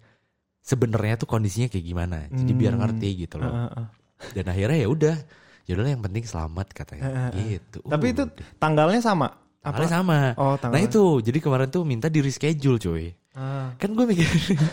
sebenarnya 0.58 1.16
tuh 1.16 1.26
kondisinya 1.26 1.66
kayak 1.66 1.86
gimana. 1.86 2.26
Jadi 2.28 2.52
biar 2.52 2.74
Hmm. 2.74 2.82
ngerti 2.82 3.08
gitu 3.18 3.38
loh. 3.38 3.48
Heeh. 3.50 3.86
Dan 4.32 4.44
akhirnya 4.46 4.78
ya 4.78 4.88
udah, 4.88 5.16
ya 5.62 5.72
udahlah 5.72 5.92
yang 5.92 6.02
penting 6.02 6.24
selamat 6.24 6.66
katanya. 6.72 7.30
Gitu. 7.30 7.78
Tapi 7.82 8.06
itu 8.10 8.22
Udah. 8.24 8.46
tanggalnya 8.58 9.00
sama. 9.00 9.28
Tanggalnya 9.58 9.90
sama. 9.92 10.18
Oh, 10.34 10.54
Nah 10.54 10.58
tanggalnya. 10.58 10.86
itu, 10.86 11.04
jadi 11.22 11.38
kemarin 11.38 11.68
tuh 11.68 11.82
minta 11.82 12.06
di 12.06 12.18
reschedule 12.18 12.78
coy. 12.78 13.04
Ah. 13.32 13.70
Kan 13.76 13.94
gue 13.94 14.04
mikir 14.04 14.26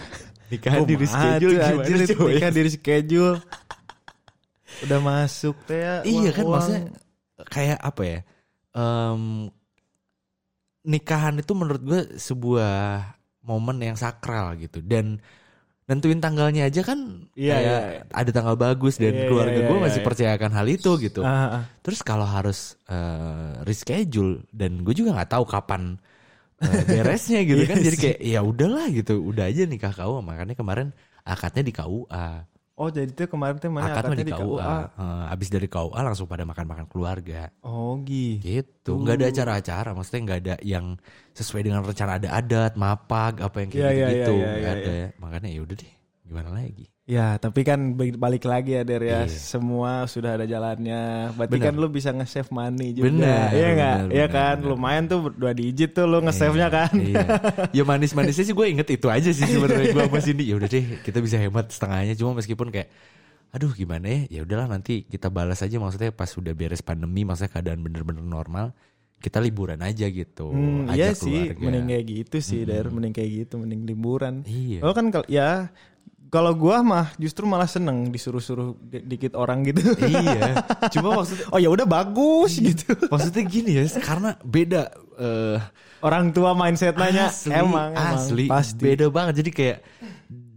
nikahan 0.52 0.82
Oh, 0.82 0.88
di 0.88 0.96
reschedule 0.96 1.54
maju, 1.54 1.62
gimana 1.62 1.82
anjir, 1.86 1.98
coy? 2.12 2.32
Nikah 2.38 2.52
di 2.52 2.62
reschedule. 2.64 3.38
Udah 4.84 5.00
masuk 5.00 5.56
teh 5.64 5.80
ya. 5.80 5.94
Iya 6.02 6.30
kan 6.32 6.44
uang-uang. 6.44 6.52
maksudnya 6.52 6.82
kayak 7.48 7.80
apa 7.80 8.02
ya? 8.04 8.20
Em, 8.72 9.22
nikahan 10.84 11.36
itu 11.38 11.52
menurut 11.52 11.82
gue 11.82 12.02
sebuah 12.16 12.74
momen 13.42 13.78
yang 13.80 13.96
sakral 13.96 14.54
gitu 14.56 14.82
dan 14.82 15.22
nentuin 15.86 16.18
tanggalnya 16.18 16.65
aja 16.65 16.82
kan 16.82 17.30
Iya, 17.38 17.54
kayak 17.54 17.82
iya. 17.86 18.01
ada 18.10 18.32
tanggal 18.34 18.56
bagus 18.58 18.98
dan 18.98 19.13
Iya, 19.13 19.30
keluarga 19.30 19.60
iya, 19.62 19.68
gue 19.70 19.77
masih 19.77 20.01
iya. 20.01 20.08
percayakan 20.08 20.51
hal 20.58 20.68
itu 20.70 20.92
gitu. 20.98 21.22
Ah, 21.22 21.62
ah. 21.62 21.63
Terus 21.86 22.01
kalau 22.01 22.25
harus 22.25 22.74
eh, 22.89 23.54
reschedule 23.62 24.42
dan 24.50 24.82
gue 24.82 24.94
juga 24.98 25.13
nggak 25.13 25.32
tahu 25.38 25.46
kapan 25.46 26.01
eh, 26.58 26.84
beresnya 26.89 27.46
gitu 27.46 27.62
Iya 27.65 27.70
kan. 27.70 27.77
Jadi 27.86 27.98
kayak 28.01 28.20
ya 28.25 28.39
udahlah 28.42 28.88
gitu, 28.89 29.22
udah 29.22 29.46
aja 29.46 29.62
nikah 29.70 29.94
KUA. 29.94 30.20
Makanya 30.25 30.56
kemarin 30.58 30.89
akadnya 31.22 31.62
di 31.62 31.74
KUA. 31.74 32.27
Oh 32.75 32.91
jadi 32.91 33.08
tuh 33.08 33.32
kemarin 33.32 33.55
tuh 33.55 33.72
mana 33.72 33.88
akadnya 33.96 34.20
di 34.20 34.36
KUA. 34.36 34.75
Eh, 35.00 35.25
abis 35.32 35.48
dari 35.48 35.67
KUA 35.72 36.00
langsung 36.03 36.27
pada 36.27 36.44
makan-makan 36.44 36.91
keluarga. 36.91 37.48
Oh 37.63 37.96
gitu. 38.03 38.44
Gitu. 38.44 38.91
Nggak 38.91 39.15
ada 39.15 39.27
acara-acara. 39.32 39.89
Maksudnya 39.96 40.22
nggak 40.27 40.39
ada 40.44 40.55
yang 40.60 40.86
sesuai 41.32 41.63
dengan 41.63 41.88
rencana 41.88 42.20
ada 42.20 42.29
adat, 42.36 42.75
mapag, 42.75 43.39
apa 43.39 43.63
yang 43.63 43.70
kayak 43.72 43.79
Iya, 43.79 43.91
iya, 43.91 44.08
gitu-gitu. 44.12 44.34
iya, 44.36 44.44
iya, 44.44 44.60
Nggak 44.60 44.75
iya, 44.75 44.84
ada. 44.84 44.96
Makanya 45.24 45.50
ya 45.55 45.60
udah 45.63 45.75
deh. 45.79 45.94
Gimana 46.27 46.50
lagi? 46.51 46.86
Ya 47.05 47.38
tapi 47.38 47.62
kan 47.62 47.93
balik 48.17 48.43
lagi 48.43 48.74
ya 48.74 48.81
Der 48.81 48.97
ya 49.00 49.19
Iya. 49.24 49.29
Semua 49.29 50.09
sudah 50.09 50.41
ada 50.41 50.45
jalannya 50.45 51.29
Berarti 51.31 51.53
Bener. 51.53 51.65
kan 51.69 51.75
lu 51.77 51.88
bisa 51.88 52.09
nge-save 52.09 52.50
money 52.50 52.97
juga 52.97 53.13
Bener, 53.13 53.50
Iya 53.53 53.69
nggak? 53.71 53.97
bener, 54.01 54.09
Iya 54.09 54.25
kan 54.27 54.55
bener. 54.57 54.69
Lumayan 54.74 55.03
tuh 55.05 55.19
dua 55.29 55.53
digit 55.53 55.93
tuh 55.93 56.09
lu 56.09 56.17
nge-save-nya 56.19 56.67
kan 56.67 56.89
Iya. 56.97 57.25
Ya 57.69 57.83
manis-manisnya 57.83 58.41
sih 58.43 58.53
gue 58.53 58.65
inget 58.67 58.89
itu 58.89 59.05
aja 59.05 59.29
sih 59.29 59.45
sebenarnya 59.45 59.93
gue 59.93 60.01
sama 60.03 60.17
Cindy. 60.19 60.50
Ya 60.50 60.57
udah 60.57 60.65
deh, 60.65 60.81
kita 61.00 61.21
bisa 61.21 61.38
hemat 61.38 61.69
setengahnya. 61.69 62.17
Cuma 62.17 62.33
meskipun 62.33 62.74
kayak 62.74 62.89
aduh 63.53 63.71
gimana 63.71 64.03
ya, 64.03 64.19
ya 64.27 64.39
udahlah 64.41 64.67
nanti 64.67 65.05
kita 65.05 65.29
balas 65.29 65.62
aja 65.62 65.77
maksudnya 65.77 66.09
pas 66.09 66.27
udah 66.27 66.51
beres 66.51 66.81
pandemi, 66.81 67.21
maksudnya 67.21 67.53
keadaan 67.53 67.79
bener-bener 67.79 68.19
normal, 68.19 68.74
kita 69.15 69.39
liburan 69.39 69.79
aja 69.79 70.09
gitu. 70.09 70.51
Hmm, 70.51 70.91
iya 70.91 71.15
sih, 71.15 71.53
keluarga. 71.53 71.63
mending 71.63 71.85
kayak 71.88 72.05
gitu 72.09 72.38
sih, 72.41 72.67
Der. 72.67 72.89
Mending 72.89 73.13
kayak 73.13 73.31
gitu, 73.45 73.55
mending 73.55 73.88
liburan. 73.88 74.43
Iya. 74.43 74.83
Oh 74.83 74.91
kan 74.91 75.07
kal- 75.07 75.29
ya 75.31 75.71
kalau 76.36 76.51
gua 76.51 76.84
mah 76.84 77.15
justru 77.15 77.48
malah 77.48 77.65
seneng 77.65 78.12
disuruh-suruh 78.12 78.75
di- 78.84 79.08
dikit 79.08 79.39
orang 79.39 79.63
gitu. 79.63 79.80
iya. 80.04 80.60
Cuma 80.92 81.15
maksudnya 81.15 81.48
oh 81.56 81.60
ya 81.60 81.72
udah 81.72 81.88
bagus 81.88 82.60
gitu. 82.60 82.92
maksudnya 83.13 83.44
gini 83.48 83.72
ya, 83.80 83.84
karena 84.04 84.36
beda 84.44 84.92
eh 85.15 85.60
Orang 86.04 86.36
tua 86.36 86.51
mindsetnya 86.54 87.32
asli, 87.32 87.50
emang, 87.50 87.96
emang 87.96 88.20
asli 88.20 88.46
pasti. 88.46 88.84
beda 88.84 89.08
banget. 89.10 89.42
Jadi 89.42 89.50
kayak 89.50 89.77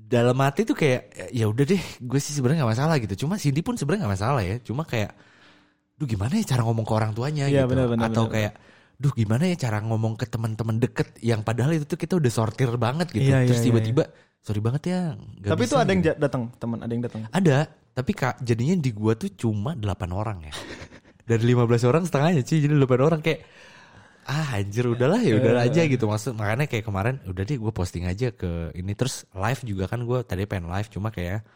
dalam 0.08 0.36
hati 0.40 0.64
tuh 0.64 0.72
kayak 0.72 1.32
ya 1.32 1.48
udah 1.48 1.64
deh, 1.64 1.80
gue 1.80 2.20
sih 2.20 2.32
sebenarnya 2.32 2.66
nggak 2.66 2.72
masalah 2.74 2.94
gitu. 3.00 3.24
Cuma 3.24 3.40
Cindy 3.40 3.62
pun 3.62 3.72
sebenarnya 3.72 4.04
nggak 4.04 4.14
masalah 4.18 4.42
ya. 4.42 4.56
Cuma 4.60 4.84
kayak, 4.84 5.14
duh 5.96 6.04
gimana 6.04 6.36
ya 6.36 6.44
cara 6.44 6.64
ngomong 6.64 6.84
ke 6.84 6.92
orang 6.92 7.12
tuanya 7.12 7.48
Iya, 7.48 7.64
gitu. 7.64 7.70
benar, 7.72 7.86
benar, 7.88 8.04
Atau 8.12 8.24
benar. 8.28 8.34
kayak, 8.36 8.52
duh 8.98 9.12
gimana 9.14 9.44
ya 9.48 9.56
cara 9.56 9.78
ngomong 9.80 10.12
ke 10.16 10.26
teman-teman 10.26 10.76
deket 10.76 11.08
yang 11.22 11.40
padahal 11.40 11.72
itu 11.72 11.86
tuh 11.86 11.96
kita 11.96 12.18
udah 12.18 12.32
sortir 12.34 12.68
banget 12.76 13.08
gitu. 13.08 13.30
Iya, 13.30 13.48
Terus 13.48 13.60
iya, 13.62 13.66
tiba-tiba, 13.72 14.02
sorry 14.40 14.60
banget 14.60 14.82
ya. 14.90 15.00
nggak 15.16 15.50
Tapi 15.52 15.62
bisa 15.64 15.72
itu 15.72 15.76
ada 15.78 15.90
yang 15.92 16.02
gitu. 16.02 16.14
datang, 16.16 16.42
teman 16.56 16.78
ada 16.80 16.92
yang 16.92 17.02
datang. 17.04 17.20
Ada, 17.28 17.58
tapi 17.92 18.10
kak 18.12 18.40
jadinya 18.40 18.74
di 18.78 18.90
gua 18.92 19.12
tuh 19.14 19.30
cuma 19.34 19.74
8 19.74 19.84
orang 20.10 20.38
ya. 20.46 20.54
Dari 21.28 21.44
15 21.44 21.84
orang 21.84 22.02
setengahnya 22.08 22.42
sih, 22.42 22.64
jadi 22.64 22.72
8 22.72 22.88
orang 23.04 23.20
kayak 23.20 23.44
ah 24.28 24.60
anjir 24.60 24.84
udahlah 24.84 25.24
ya 25.24 25.40
udah 25.40 25.64
aja 25.64 25.88
gitu 25.88 26.04
maksud 26.04 26.36
makanya 26.36 26.68
kayak 26.68 26.84
kemarin 26.84 27.16
udah 27.24 27.48
deh 27.48 27.56
gue 27.56 27.72
posting 27.72 28.04
aja 28.04 28.28
ke 28.28 28.76
ini 28.76 28.92
terus 28.92 29.24
live 29.32 29.64
juga 29.64 29.88
kan 29.88 30.04
gue 30.04 30.20
tadi 30.20 30.44
pengen 30.44 30.68
live 30.68 30.92
cuma 30.92 31.08
kayak 31.08 31.48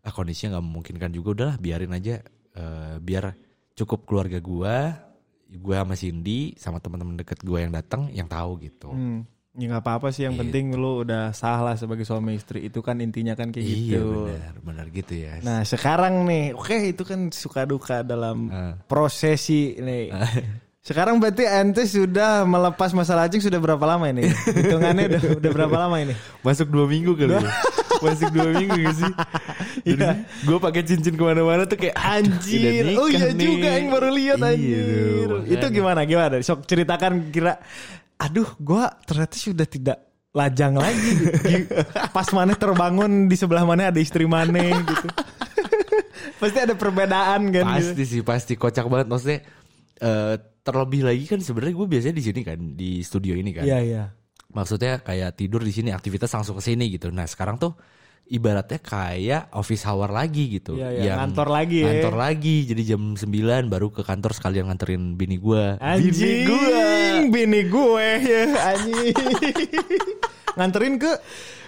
ah 0.00 0.08
kondisinya 0.08 0.56
nggak 0.56 0.64
memungkinkan 0.64 1.10
juga 1.12 1.28
udahlah 1.36 1.56
biarin 1.60 1.92
aja 1.92 2.24
eh, 2.56 2.96
biar 2.96 3.28
cukup 3.76 4.08
keluarga 4.08 4.40
gue 4.40 4.76
gue 5.52 5.76
sama 5.76 5.94
Cindy 6.00 6.56
sama 6.56 6.80
teman-teman 6.80 7.20
deket 7.20 7.44
gue 7.44 7.58
yang 7.60 7.76
datang 7.76 8.08
yang 8.08 8.24
tahu 8.24 8.56
gitu 8.56 8.88
Hmm. 8.88 9.28
Ya 9.54 9.70
nggak 9.70 9.82
apa-apa 9.82 10.10
sih 10.10 10.22
yang 10.22 10.34
Gitu. 10.34 10.42
penting 10.42 10.74
lu 10.74 11.00
udah 11.00 11.30
sah 11.30 11.62
lah 11.62 11.74
sebagai 11.74 12.02
suami 12.02 12.34
istri 12.34 12.64
itu 12.64 12.78
kan 12.78 12.98
intinya 12.98 13.32
kan 13.32 13.48
kayak 13.48 13.62
iya 13.62 13.96
gitu. 13.96 14.26
benar 14.26 14.54
benar 14.60 14.86
gitu 14.90 15.14
ya 15.14 15.38
Nah 15.40 15.62
sekarang 15.62 16.24
nih, 16.24 16.50
oke 16.52 16.74
itu 16.88 17.02
kan 17.02 17.30
suka 17.30 17.62
duka 17.62 18.02
dalam 18.02 18.50
Eh. 18.50 18.74
prosesi 18.84 19.78
nih. 19.78 20.10
Sekarang 20.80 21.16
berarti 21.16 21.46
ente 21.46 21.86
sudah 21.86 22.42
melepas 22.42 22.92
masalah 22.92 23.24
anjing 23.24 23.40
sudah 23.40 23.56
berapa 23.56 23.80
lama 23.80 24.04
ini? 24.06 24.26
Hitungannya 24.28 25.06
udah, 25.08 25.22
udah 25.38 25.50
berapa 25.54 25.76
lama 25.78 25.96
ini? 25.98 26.12
masuk 26.40 26.68
dua 26.68 26.84
minggu 26.84 27.14
kali 27.14 27.32
ya 27.32 27.40
masuk 27.96 28.28
dua 28.30 28.48
minggu 28.52 28.74
gak 28.82 28.94
sih 28.96 29.12
Iya. 29.86 30.10
gue 30.42 30.58
pakai 30.58 30.82
cincin 30.82 31.14
ke 31.14 31.22
mana-mana 31.22 31.62
tuh 31.62 31.78
kayak 31.78 31.94
Anjir, 31.94 32.84
udah 32.84 33.00
oh 33.00 33.08
iya 33.08 33.30
nih. 33.30 33.38
juga 33.40 33.68
yang 33.70 33.86
baru 33.88 34.08
lihat 34.10 34.36
Iya 34.36 34.50
anjir. 34.50 35.26
tuh, 35.26 35.40
itu 35.48 35.66
gimana 35.72 36.00
gimana? 36.02 36.34
Sok 36.38 36.66
ceritakan 36.66 37.30
kira. 37.30 37.56
Aduh, 38.16 38.46
gua 38.58 38.88
ternyata 39.02 39.34
sudah 39.34 39.66
tidak 39.66 39.98
lajang 40.30 40.74
lagi. 40.74 41.10
Gi- 41.42 41.68
Pas 42.10 42.28
mana 42.30 42.54
terbangun 42.54 43.26
di 43.26 43.34
sebelah 43.34 43.62
mana 43.62 43.90
ada 43.90 44.00
istri 44.00 44.26
mana 44.26 44.58
gitu. 44.82 45.06
Pasti 46.40 46.58
ada 46.58 46.74
perbedaan 46.74 47.48
kan 47.48 47.64
gitu. 47.78 47.94
Pasti 47.94 48.02
sih 48.04 48.20
pasti 48.20 48.52
kocak 48.58 48.86
banget 48.90 49.06
maksudnya 49.08 49.38
eh, 49.98 50.34
terlebih 50.60 51.06
lagi 51.06 51.24
kan 51.24 51.38
sebenarnya 51.38 51.74
gue 51.76 51.86
biasanya 51.88 52.16
di 52.16 52.24
sini 52.24 52.40
kan 52.42 52.58
di 52.74 52.90
studio 53.00 53.32
ini 53.36 53.50
kan. 53.54 53.64
Iya, 53.64 53.78
iya. 53.80 54.04
Maksudnya 54.50 55.00
kayak 55.00 55.34
tidur 55.34 55.62
di 55.62 55.70
sini 55.70 55.90
aktivitas 55.90 56.30
langsung 56.30 56.58
ke 56.58 56.64
sini 56.64 56.90
gitu. 56.90 57.10
Nah, 57.10 57.26
sekarang 57.26 57.58
tuh 57.58 57.74
ibaratnya 58.24 58.80
kayak 58.80 59.52
office 59.52 59.84
hour 59.84 60.08
lagi 60.08 60.48
gitu. 60.48 60.80
Iya, 60.80 60.88
iya, 60.96 61.12
ngantor 61.20 61.48
lagi 61.48 61.84
ya. 61.84 61.92
Ngantor 61.92 62.14
lagi. 62.16 62.56
Jadi 62.64 62.82
jam 62.84 63.02
9 63.12 63.28
baru 63.68 63.92
ke 63.92 64.00
kantor 64.00 64.32
sekalian 64.32 64.72
nganterin 64.72 65.14
bini 65.14 65.36
gue. 65.36 65.76
Anjing, 65.76 66.10
Bini 66.10 66.32
gue. 66.48 66.84
bini 67.28 67.60
gue 67.68 68.08
ya 68.24 68.44
anjing. 68.72 69.14
Nganterin 70.58 70.94
ke 70.96 71.12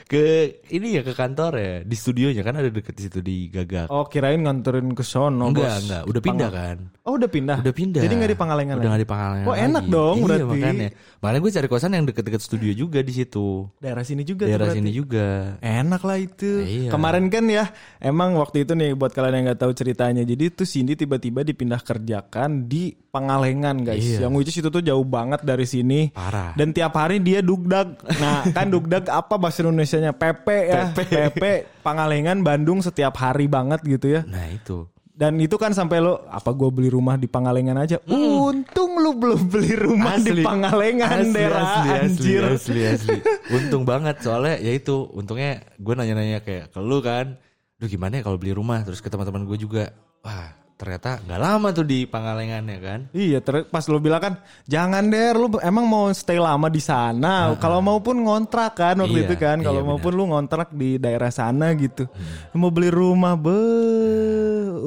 ke 0.06 0.62
ini 0.70 0.94
ya 0.94 1.02
ke 1.02 1.18
kantor 1.18 1.52
ya 1.58 1.74
di 1.82 1.96
studionya 1.98 2.46
kan 2.46 2.54
ada 2.62 2.70
deket 2.70 2.94
di 2.94 3.02
situ 3.10 3.18
di 3.18 3.50
Gagak. 3.50 3.90
Oh 3.90 4.06
kirain 4.06 4.38
nganterin 4.38 4.94
ke 4.94 5.02
sono 5.02 5.50
enggak 5.50 5.66
bos. 5.66 5.82
enggak, 5.82 6.02
udah 6.06 6.22
pindah 6.22 6.50
kan. 6.54 6.76
Oh 7.02 7.18
udah 7.18 7.26
pindah. 7.26 7.58
Udah 7.58 7.74
pindah. 7.74 8.02
Jadi 8.06 8.14
nggak 8.14 8.30
di 8.30 8.38
Pangalengan 8.38 8.74
Udah 8.78 8.82
lagi? 8.82 8.90
nggak 8.90 9.02
di 9.02 9.10
Pangalengan. 9.10 9.46
Oh, 9.46 9.56
enak 9.58 9.84
lagi. 9.86 9.94
dong 9.94 10.16
iya, 10.16 10.24
berarti. 10.26 10.46
makanya. 10.46 10.88
Makanya 11.22 11.40
gue 11.42 11.50
cari 11.54 11.68
kosan 11.70 11.92
yang 11.94 12.04
deket-deket 12.06 12.42
studio 12.42 12.72
juga 12.74 12.98
di 13.02 13.12
situ. 13.14 13.46
Daerah 13.82 14.04
sini 14.06 14.22
juga 14.22 14.42
tuh 14.46 14.50
Daerah 14.50 14.68
sini 14.70 14.90
juga. 14.94 15.26
Enak 15.58 16.02
lah 16.06 16.18
itu. 16.18 16.50
Iya. 16.66 16.90
Kemarin 16.90 17.26
kan 17.26 17.44
ya, 17.46 17.64
emang 17.98 18.38
waktu 18.38 18.62
itu 18.62 18.74
nih 18.74 18.94
buat 18.94 19.10
kalian 19.10 19.42
yang 19.42 19.44
nggak 19.50 19.60
tahu 19.62 19.72
ceritanya. 19.74 20.22
Jadi 20.22 20.42
itu 20.54 20.62
Cindy 20.62 20.94
tiba-tiba 20.94 21.46
dipindah 21.46 21.82
kerjakan 21.82 22.70
di 22.70 22.94
Pangalengan 22.94 23.86
guys. 23.86 24.02
Iya. 24.02 24.26
Yang 24.26 24.32
which 24.38 24.50
is 24.50 24.58
itu 24.62 24.68
tuh 24.68 24.82
jauh 24.82 25.06
banget 25.06 25.46
dari 25.46 25.66
sini. 25.66 26.10
Parah. 26.10 26.58
Dan 26.58 26.74
tiap 26.74 26.94
hari 26.94 27.22
dia 27.22 27.38
dugdag. 27.38 28.02
Nah 28.18 28.50
kan 28.50 28.66
dugdag 28.68 29.06
apa 29.08 29.38
bahasa 29.38 29.62
Indonesianya? 29.96 30.14
Pepe 30.14 30.58
ya. 30.68 30.82
Pepe. 30.92 31.52
Pangalengan 31.80 32.38
Bandung 32.44 32.84
setiap 32.84 33.16
hari 33.18 33.48
banget 33.48 33.80
gitu 33.82 34.20
ya. 34.20 34.22
Nah 34.28 34.46
itu. 34.52 34.86
Dan 35.16 35.40
itu 35.40 35.56
kan 35.56 35.72
sampai 35.72 36.04
lo 36.04 36.28
apa 36.28 36.52
gue 36.52 36.68
beli 36.68 36.92
rumah 36.92 37.16
di 37.16 37.24
Pangalengan 37.24 37.80
aja. 37.80 37.96
Untung 38.04 39.00
lu 39.00 39.16
belum 39.16 39.48
beli 39.48 39.72
rumah 39.72 40.20
di 40.20 40.44
Pangalengan 40.44 41.24
asli, 41.24 41.32
daerah 41.32 41.62
asli, 41.64 41.88
asli, 41.88 41.96
anjir. 42.04 42.42
asli, 42.44 42.80
asli. 42.84 43.18
Untung 43.48 43.88
banget 43.88 44.20
soalnya 44.20 44.60
ya 44.60 44.76
itu 44.76 45.08
untungnya 45.16 45.64
gue 45.80 45.94
nanya-nanya 45.96 46.44
kayak 46.44 46.68
ke 46.68 46.80
lu 46.84 47.00
kan, 47.00 47.40
duh 47.80 47.88
gimana 47.88 48.20
ya 48.20 48.28
kalau 48.28 48.36
beli 48.36 48.52
rumah 48.52 48.84
terus 48.84 49.00
ke 49.00 49.08
teman-teman 49.08 49.48
gue 49.48 49.56
juga, 49.56 49.96
wah 50.20 50.52
ternyata 50.76 51.24
nggak 51.24 51.40
lama 51.40 51.68
tuh 51.72 51.88
di 51.88 52.04
Pangalengan 52.04 52.68
ya 52.68 52.78
kan. 52.84 53.00
Iya, 53.16 53.38
ter 53.40 53.64
pas 53.64 53.80
lu 53.88 53.96
bilang 53.96 54.20
kan, 54.20 54.34
jangan 54.68 55.08
der, 55.08 55.32
lu 55.32 55.48
emang 55.64 55.88
mau 55.88 56.12
stay 56.12 56.36
lama 56.36 56.68
di 56.68 56.84
sana. 56.84 57.56
Kalau 57.56 57.80
mau 57.80 57.96
pun 58.04 58.20
ngontrak 58.20 58.76
kan 58.76 59.00
waktu 59.00 59.24
Iya, 59.24 59.26
itu 59.32 59.34
kan. 59.40 59.64
Kalau 59.64 59.80
iya, 59.80 59.88
mau 59.88 59.96
pun 59.96 60.12
lu 60.12 60.28
ngontrak 60.28 60.68
di 60.76 61.00
daerah 61.00 61.32
sana 61.32 61.72
gitu. 61.72 62.04
Mau 62.52 62.68
beli 62.68 62.92
rumah, 62.92 63.40
be, 63.40 63.56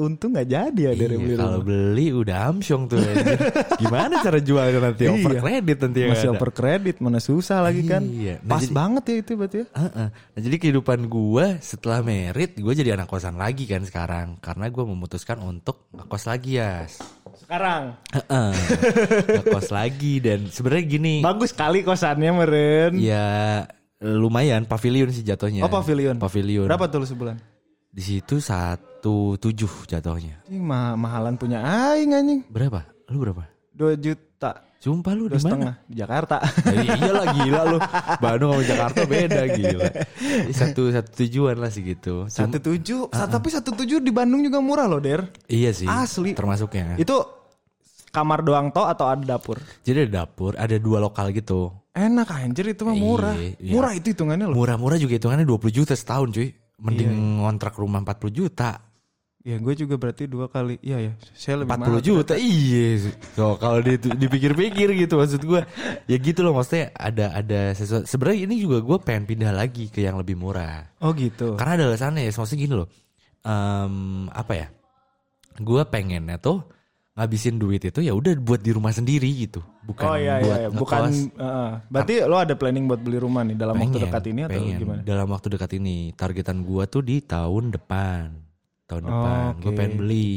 untung 0.00 0.32
nggak 0.32 0.48
jadi 0.48 0.80
ya 0.80 0.92
der 0.94 1.10
Iya, 1.10 1.18
beli 1.18 1.34
kalau 1.36 1.52
rumah. 1.54 1.66
beli 1.68 2.06
udah 2.10 2.38
amsyong 2.48 2.82
tuh. 2.86 2.98
Gimana 3.82 4.14
cara 4.18 4.38
jualnya 4.38 4.80
nanti 4.82 5.04
Iya. 5.04 5.12
over 5.14 5.32
kredit 5.38 5.76
nanti 5.78 5.98
ya 5.98 6.06
Masih 6.08 6.26
ada. 6.26 6.34
over 6.34 6.50
kredit, 6.50 6.96
mana 6.98 7.18
susah 7.18 7.58
lagi 7.60 7.82
kan. 7.84 8.02
Iya. 8.02 8.40
Nah, 8.40 8.50
Pas 8.50 8.62
jadi- 8.62 8.72
banget 8.72 9.02
ya 9.04 9.14
itu 9.16 9.30
berarti 9.34 9.56
ya. 9.56 9.66
Heeh. 9.70 10.08
Nah, 10.10 10.40
jadi 10.40 10.56
kehidupan 10.58 11.00
gue 11.04 11.46
setelah 11.60 12.00
merit, 12.00 12.50
gue 12.54 12.72
jadi 12.74 12.90
anak 12.92 13.06
kosan 13.06 13.36
lagi 13.36 13.64
kan 13.64 13.82
sekarang. 13.82 14.26
Karena 14.38 14.66
gue 14.66 14.82
memutuskan 14.82 15.38
untuk 15.38 15.84
ngekos 15.92 16.24
lagi 16.24 16.56
ya. 16.56 16.88
Sekarang 17.36 17.94
Heeh. 18.10 18.50
ngekos 19.36 19.68
lagi 19.70 20.18
dan 20.18 20.46
sebenarnya 20.46 20.84
gini. 20.88 21.14
bagus 21.20 21.50
kali 21.50 21.80
kosannya 21.80 22.30
meren. 22.30 22.92
Ya 22.96 23.66
lumayan 24.00 24.64
pavilion 24.64 25.08
sih 25.08 25.20
jatuhnya. 25.20 25.60
Oh 25.60 25.68
pavilion. 25.68 26.16
Pavilion. 26.16 26.64
Berapa 26.64 26.88
tuh 26.88 27.00
lu 27.00 27.06
sebulan? 27.06 27.36
Di 27.90 28.02
situ 28.02 28.38
satu 28.38 29.34
tujuh 29.34 29.84
jatuhnya. 29.84 30.46
Ini 30.46 30.58
ma- 30.58 30.94
mahalan 30.94 31.34
punya 31.34 31.58
aing 31.58 32.10
anjing. 32.10 32.40
Berapa? 32.46 32.86
Lu 33.10 33.18
berapa? 33.18 33.42
2 33.74 33.98
juta. 33.98 34.62
Sumpah 34.80 35.12
lu 35.12 35.28
Dua 35.28 35.36
di 35.36 35.44
mana? 35.44 35.76
di 35.84 35.98
Jakarta. 35.98 36.40
Ya, 36.72 36.96
iyalah 36.96 37.26
gila 37.34 37.62
lu. 37.66 37.78
Bandung 38.16 38.50
sama 38.54 38.64
Jakarta 38.64 39.00
beda 39.04 39.40
gila. 39.50 39.88
Satu 40.50 40.88
satu 40.88 41.10
tujuan 41.18 41.56
lah 41.56 41.68
sih 41.68 41.84
gitu. 41.84 42.24
Cuma- 42.24 42.32
Satu 42.32 42.56
tujuh, 42.62 43.10
sa- 43.10 43.28
tapi 43.28 43.52
satu 43.52 43.74
tujuh 43.74 43.98
di 43.98 44.08
Bandung 44.08 44.40
juga 44.40 44.62
murah 44.62 44.86
loh, 44.86 44.96
Der. 44.96 45.28
iya 45.46 45.68
sih. 45.70 45.84
Asli. 45.84 46.32
Termasuknya. 46.32 46.96
Itu 46.96 47.20
kamar 48.08 48.40
doang 48.40 48.70
toh 48.70 48.86
atau 48.86 49.04
ada 49.06 49.36
dapur? 49.36 49.60
Jadi 49.82 50.08
ada 50.08 50.24
dapur, 50.24 50.56
ada 50.56 50.76
dua 50.76 50.96
lokal 50.98 51.28
gitu. 51.30 51.74
Enak 51.90 52.30
anjir 52.30 52.64
itu 52.66 52.86
mah 52.86 52.94
murah. 52.94 53.34
Iya, 53.36 53.60
iya. 53.60 53.72
Murah 53.74 53.92
itu 53.92 54.14
hitungannya 54.14 54.46
loh. 54.48 54.56
Murah-murah 54.56 54.96
juga 54.96 55.12
hitungannya 55.12 55.44
20 55.44 55.74
juta 55.74 55.92
setahun 55.92 56.30
cuy. 56.30 56.54
Mending 56.80 57.08
Iya, 57.08 57.36
ngontrak 57.38 57.74
rumah 57.74 58.00
40 58.00 58.28
juta. 58.30 58.80
Ya 59.40 59.56
gue 59.56 59.72
juga 59.72 59.96
berarti 59.96 60.24
dua 60.24 60.48
kali. 60.48 60.76
Iya 60.80 60.98
ya, 61.00 61.12
saya 61.32 61.64
lebih 61.64 61.72
40 61.72 61.80
mahal. 61.80 62.00
juta 62.02 62.34
iya 62.36 63.00
so, 63.32 63.56
kalau 63.56 63.80
di, 63.80 63.96
dipikir-pikir 63.96 64.92
gitu 64.94 65.16
maksud 65.16 65.40
gue 65.40 65.64
ya 66.04 66.16
gitu 66.16 66.40
loh 66.40 66.52
maksudnya 66.52 66.92
ada 66.92 67.32
ada 67.32 67.72
sesuatu 67.72 68.04
sebenarnya 68.04 68.44
ini 68.44 68.60
juga 68.60 68.80
gue 68.80 68.96
pengen 69.00 69.24
pindah 69.24 69.48
lagi 69.50 69.88
ke 69.88 70.00
yang 70.00 70.20
lebih 70.20 70.36
murah 70.36 70.92
Oh 71.00 71.16
gitu. 71.16 71.56
karena 71.56 71.72
ada 71.74 71.84
alasannya 71.88 72.20
ya 72.20 72.32
maksudnya 72.32 72.60
gini 72.60 72.74
loh 72.76 72.88
Em, 73.40 73.94
apa 74.28 74.52
ya 74.52 74.68
gue 75.56 75.82
pengennya 75.84 76.36
tuh 76.36 76.60
ngabisin 77.20 77.60
duit 77.60 77.84
itu 77.84 78.00
ya 78.00 78.16
udah 78.16 78.32
buat 78.40 78.64
di 78.64 78.72
rumah 78.72 78.88
sendiri 78.90 79.28
gitu 79.44 79.60
bukan 79.84 80.08
oh 80.08 80.16
iya 80.16 80.40
buat 80.40 80.48
iya, 80.48 80.56
iya. 80.56 80.68
ngekos. 80.72 80.80
bukan 80.80 81.02
uh, 81.36 81.70
berarti 81.92 82.14
lo 82.24 82.36
ada 82.40 82.54
planning 82.56 82.88
buat 82.88 83.00
beli 83.04 83.20
rumah 83.20 83.44
nih 83.44 83.60
dalam 83.60 83.76
waktu 83.76 83.92
Pengen, 83.92 84.04
dekat 84.08 84.24
ini 84.26 84.40
atau 84.48 84.52
pengen. 84.56 84.78
gimana? 84.80 85.00
dalam 85.04 85.28
waktu 85.28 85.46
dekat 85.52 85.70
ini 85.76 85.96
targetan 86.16 86.64
gue 86.64 86.82
tuh 86.88 87.02
di 87.04 87.20
tahun 87.20 87.76
depan 87.76 88.24
tahun 88.88 89.02
Oh, 89.04 89.10
depan 89.12 89.50
gue 89.60 89.68
oke. 89.68 89.76
pengen 89.76 89.94
beli 90.00 90.28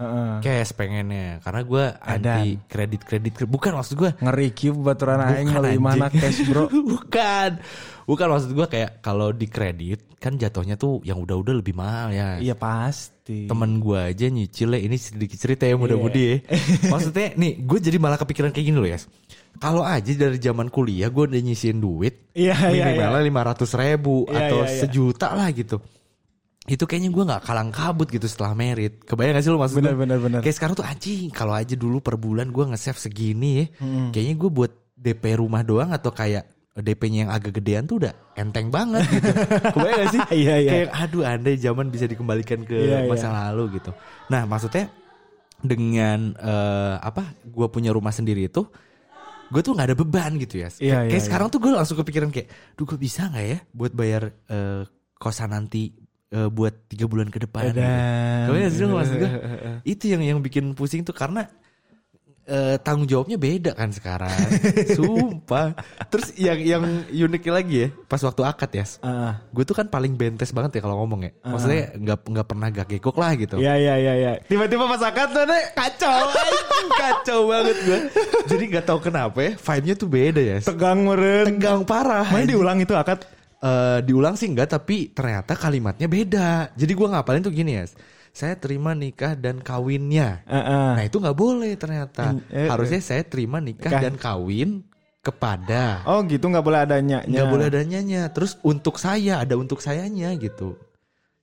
Heeh. 0.00 0.40
cash 0.40 0.72
pengennya 0.72 1.38
karena 1.40 1.60
gue 1.60 1.84
anti 2.00 2.56
kredit 2.64 3.04
kredit 3.04 3.44
bukan 3.44 3.76
maksud 3.76 3.94
gue 3.94 4.10
Ngeri 4.16 4.48
kieu 4.50 4.72
baturan 4.72 5.20
aing 5.20 5.52
mana 5.76 6.08
cash, 6.08 6.40
Bro. 6.42 6.72
bukan 6.96 7.60
bukan 8.04 8.26
maksud 8.26 8.50
gue 8.50 8.66
kayak 8.66 8.98
kalau 8.98 9.30
di 9.30 9.44
kredit 9.44 10.08
kan 10.16 10.34
jatuhnya 10.34 10.74
tuh 10.74 11.00
yang 11.00 11.16
udah-udah 11.18 11.52
lebih 11.54 11.72
mahal 11.72 12.10
ya 12.10 12.36
Iya 12.36 12.56
pasti. 12.56 13.44
temen 13.44 13.78
gue 13.78 13.94
aja 13.96 14.26
nyicil 14.26 14.72
ya 14.72 14.80
ini 14.80 14.96
sedikit 14.96 15.36
cerita 15.36 15.62
ya 15.62 15.76
mudah-mudi 15.76 16.22
ya 16.24 16.36
maksudnya 16.92 17.36
nih 17.36 17.60
gue 17.60 17.78
jadi 17.78 17.96
malah 17.96 18.16
kepikiran 18.16 18.50
kayak 18.50 18.66
gini 18.66 18.76
loh 18.76 18.88
ya 18.88 18.98
kalau 19.56 19.82
aja 19.82 20.10
dari 20.10 20.38
zaman 20.38 20.66
kuliah 20.66 21.06
gue 21.06 21.28
udah 21.28 21.38
nyisihin 21.38 21.78
duit 21.78 22.32
Iya 22.32 22.56
iya 22.56 22.70
iya. 22.70 22.84
minimalnya 22.96 23.22
lima 23.22 23.42
ratus 23.44 23.74
ribu 23.74 24.24
Iya, 24.26 24.48
atau 24.48 24.58
iya, 24.62 24.66
iya. 24.66 24.78
sejuta 24.80 25.28
lah 25.30 25.48
gitu 25.50 25.76
itu 26.68 26.84
kayaknya 26.84 27.08
gue 27.08 27.24
nggak 27.24 27.42
kalang 27.42 27.72
kabut 27.72 28.08
gitu 28.08 28.28
setelah 28.28 28.52
merit 28.52 29.00
kebayang 29.02 29.32
gak 29.32 29.44
sih 29.44 29.50
lo 29.50 29.56
maksud 29.56 29.80
Bener, 29.80 29.96
gue? 29.96 30.00
bener, 30.04 30.18
bener. 30.20 30.40
kayak 30.44 30.56
sekarang 30.56 30.74
tuh 30.76 30.84
anjing 30.84 31.32
kalau 31.32 31.56
aja 31.56 31.72
dulu 31.72 32.04
per 32.04 32.20
bulan 32.20 32.52
gue 32.52 32.64
nge-save 32.68 33.00
segini 33.00 33.50
ya 33.56 33.66
kayaknya 34.12 34.34
gue 34.36 34.50
buat 34.52 34.72
DP 34.92 35.40
rumah 35.40 35.64
doang 35.64 35.88
atau 35.90 36.12
kayak 36.12 36.44
DP-nya 36.70 37.26
yang 37.26 37.32
agak 37.32 37.58
gedean 37.58 37.84
tuh 37.84 37.98
udah 37.98 38.12
enteng 38.36 38.68
banget 38.68 39.02
gitu 39.08 39.28
kebayang 39.74 39.98
gak 39.98 40.08
sih 40.12 40.20
Iya, 40.36 40.54
iya. 40.60 40.70
kayak 40.70 40.88
aduh 40.94 41.22
andai 41.24 41.56
zaman 41.56 41.88
bisa 41.88 42.04
dikembalikan 42.04 42.62
ke 42.62 42.76
Iya, 42.76 43.04
iya. 43.04 43.08
masa 43.08 43.28
lalu 43.32 43.80
gitu 43.80 43.90
nah 44.28 44.44
maksudnya 44.44 44.92
dengan 45.60 46.32
eh, 46.36 46.94
apa 46.98 47.36
gue 47.42 47.66
punya 47.68 47.90
rumah 47.90 48.12
sendiri 48.12 48.46
itu 48.46 48.64
gue 49.50 49.60
tuh 49.60 49.74
nggak 49.74 49.88
ada 49.92 49.96
beban 49.98 50.32
gitu 50.38 50.62
ya 50.62 50.68
Iya, 50.68 50.76
kayak, 50.76 50.84
iya, 50.84 50.96
kayak 51.08 51.16
iya. 51.16 51.26
sekarang 51.26 51.48
tuh 51.48 51.58
gue 51.58 51.72
langsung 51.74 51.96
kepikiran 51.98 52.30
kayak 52.30 52.48
duh 52.76 52.84
gue 52.86 52.98
bisa 53.00 53.28
nggak 53.28 53.46
ya 53.46 53.58
buat 53.72 53.92
bayar 53.92 54.22
eh, 54.46 54.82
kosan 55.16 55.52
nanti 55.52 55.99
eh, 56.30 56.48
buat 56.48 56.74
tiga 56.86 57.04
bulan 57.04 57.26
ke 57.26 57.38
depan 57.40 57.68
gitu. 57.68 57.80
Kebayang 57.80 58.62
gak 58.62 58.72
sih 58.72 58.84
maksud 58.86 59.16
gue 59.20 59.30
itu 59.84 60.04
yang 60.06 60.22
yang 60.24 60.38
bikin 60.38 60.72
pusing 60.72 61.00
tuh 61.00 61.12
karena 61.12 61.46
eh, 62.42 62.76
tanggung 62.78 63.04
jawabnya 63.04 63.36
beda 63.36 63.70
kan 63.72 63.88
sekarang 63.88 64.32
sumpah 64.96 65.70
terus 66.08 66.34
yang 66.34 66.58
yang 66.58 66.82
uniknya 67.08 67.52
lagi 67.52 67.76
ya 67.76 67.88
pas 68.04 68.18
waktu 68.18 68.42
akad 68.42 68.70
ya 68.72 68.84
Ah. 69.00 69.38
gue 69.46 69.62
tuh 69.62 69.72
kan 69.72 69.86
paling 69.86 70.12
bentes 70.12 70.50
banget 70.50 70.76
ya 70.76 70.82
kalau 70.82 70.98
ngomong 70.98 71.20
ya 71.22 71.32
maksudnya 71.42 71.94
nggak 71.94 72.18
nggak 72.26 72.46
pernah 72.48 72.66
gak 72.68 72.86
gekok 72.88 73.16
lah 73.16 73.30
gitu 73.34 73.56
Iya 73.56 73.74
iya 73.76 73.94
iya 73.96 74.14
iya. 74.16 74.32
Tiba-tiba 74.42 74.84
pas 74.84 74.98
akad 75.00 75.30
tuh 75.30 75.44
deh 75.44 75.62
kacau. 75.72 76.20
Kacau 77.00 77.40
banget 77.46 77.76
gue 77.80 77.98
jadi 78.46 78.64
nggak 78.66 78.84
tahu 78.84 78.98
kenapa 79.00 79.38
ya 79.40 79.52
vibe-nya 79.54 79.94
tuh 79.94 80.08
beda 80.10 80.42
ya 80.42 80.58
Tegang 80.60 81.00
meren. 81.02 81.44
tegang 81.48 81.80
parah 81.82 82.24
Mana 82.24 82.40
anjing. 82.40 82.50
diulang 82.50 82.78
itu 82.78 82.92
akad? 82.92 83.24
Eh, 83.60 84.00
diulang 84.00 84.40
sih 84.40 84.48
enggak 84.48 84.72
tapi 84.72 85.12
ternyata 85.12 85.52
kalimatnya 85.52 86.08
beda 86.08 86.72
jadi 86.72 86.92
gue 86.96 87.08
ngapalin 87.12 87.44
tuh 87.44 87.52
gini 87.52 87.76
ya 87.76 87.84
saya 88.32 88.56
terima 88.56 88.96
nikah 88.96 89.36
dan 89.36 89.60
kawinnya 89.60 90.40
Heeh. 90.48 90.88
nah 90.96 91.04
itu 91.04 91.20
nggak 91.20 91.36
boleh 91.36 91.76
ternyata 91.76 92.40
Eh, 92.48 92.64
eh, 92.64 92.68
harusnya 92.72 93.04
saya 93.04 93.20
terima 93.20 93.60
nikah 93.60 93.92
Nikah. 93.92 94.00
dan 94.00 94.14
kawin 94.16 94.80
kepada 95.20 96.00
Oh 96.08 96.24
gitu 96.24 96.48
nggak 96.48 96.64
boleh 96.64 96.80
adanya. 96.80 97.20
nggak 97.20 97.46
boleh 97.46 97.68
adanya 97.68 98.32
terus 98.32 98.56
untuk 98.64 98.96
saya 98.96 99.44
ada 99.44 99.52
untuk 99.54 99.84
sayanya 99.84 100.32
gitu 100.40 100.80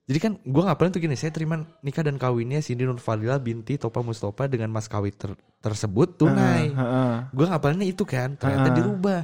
jadi 0.04 0.18
kan 0.18 0.32
gue 0.42 0.62
ngapain 0.64 0.90
tuh 0.90 0.98
gini 0.98 1.14
saya 1.14 1.30
terima 1.30 1.54
nikah 1.80 2.02
dan 2.02 2.18
kawinnya 2.18 2.58
Cindy 2.58 2.82
Nurfadila 2.82 3.38
binti 3.38 3.78
Topa 3.78 4.02
Mustafa 4.02 4.50
dengan 4.50 4.74
mas 4.74 4.90
kawin 4.90 5.14
ter- 5.14 5.38
tersebut 5.62 6.18
tunai 6.18 6.74
Heeh. 6.74 7.14
gue 7.30 7.46
ngapalinnya 7.46 7.86
itu 7.86 8.02
kan 8.02 8.34
ternyata 8.34 8.68
Ah. 8.68 8.74
dirubah 8.74 9.20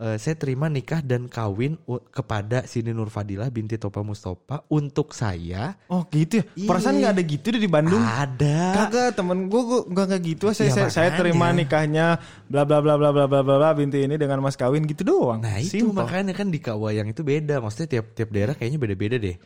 uh, 0.00 0.16
saya 0.16 0.34
terima 0.40 0.72
nikah 0.72 1.04
dan 1.04 1.28
kawin 1.28 1.76
kepada 2.08 2.64
Sini 2.64 2.96
Nurfadila 2.96 3.52
binti 3.52 3.76
Topa 3.76 4.00
Mustopa 4.00 4.64
untuk 4.72 5.12
saya. 5.12 5.76
Oh 5.92 6.08
gitu 6.08 6.40
ya? 6.40 6.44
Iye. 6.56 6.68
Perasaan 6.68 7.04
gak 7.04 7.12
ada 7.20 7.22
gitu 7.22 7.46
di 7.52 7.68
Bandung? 7.68 8.00
Ada. 8.00 8.88
Kagak 8.88 9.08
temen 9.20 9.52
gue 9.52 9.62
gue 9.84 10.04
gak 10.08 10.22
gitu 10.24 10.44
saya, 10.56 10.72
ya, 10.72 10.74
saya, 10.74 10.90
saya 10.90 11.10
terima 11.20 11.52
nikahnya 11.52 12.16
bla 12.48 12.64
bla 12.64 12.80
bla 12.80 12.96
bla 12.96 13.12
bla 13.12 13.26
bla 13.28 13.42
bla 13.44 13.70
binti 13.76 14.00
ini 14.00 14.16
dengan 14.16 14.40
mas 14.40 14.56
kawin 14.56 14.88
gitu 14.88 15.04
doang. 15.04 15.44
Nah 15.44 15.60
itu 15.60 15.84
Simple. 15.84 16.00
makanya 16.00 16.32
kan 16.32 16.48
di 16.48 16.58
Kawayang 16.58 17.12
itu 17.12 17.20
beda. 17.20 17.60
Maksudnya 17.60 18.00
tiap 18.00 18.16
tiap 18.16 18.32
daerah 18.32 18.56
kayaknya 18.56 18.80
beda 18.80 18.94
beda 18.96 19.16
deh. 19.20 19.36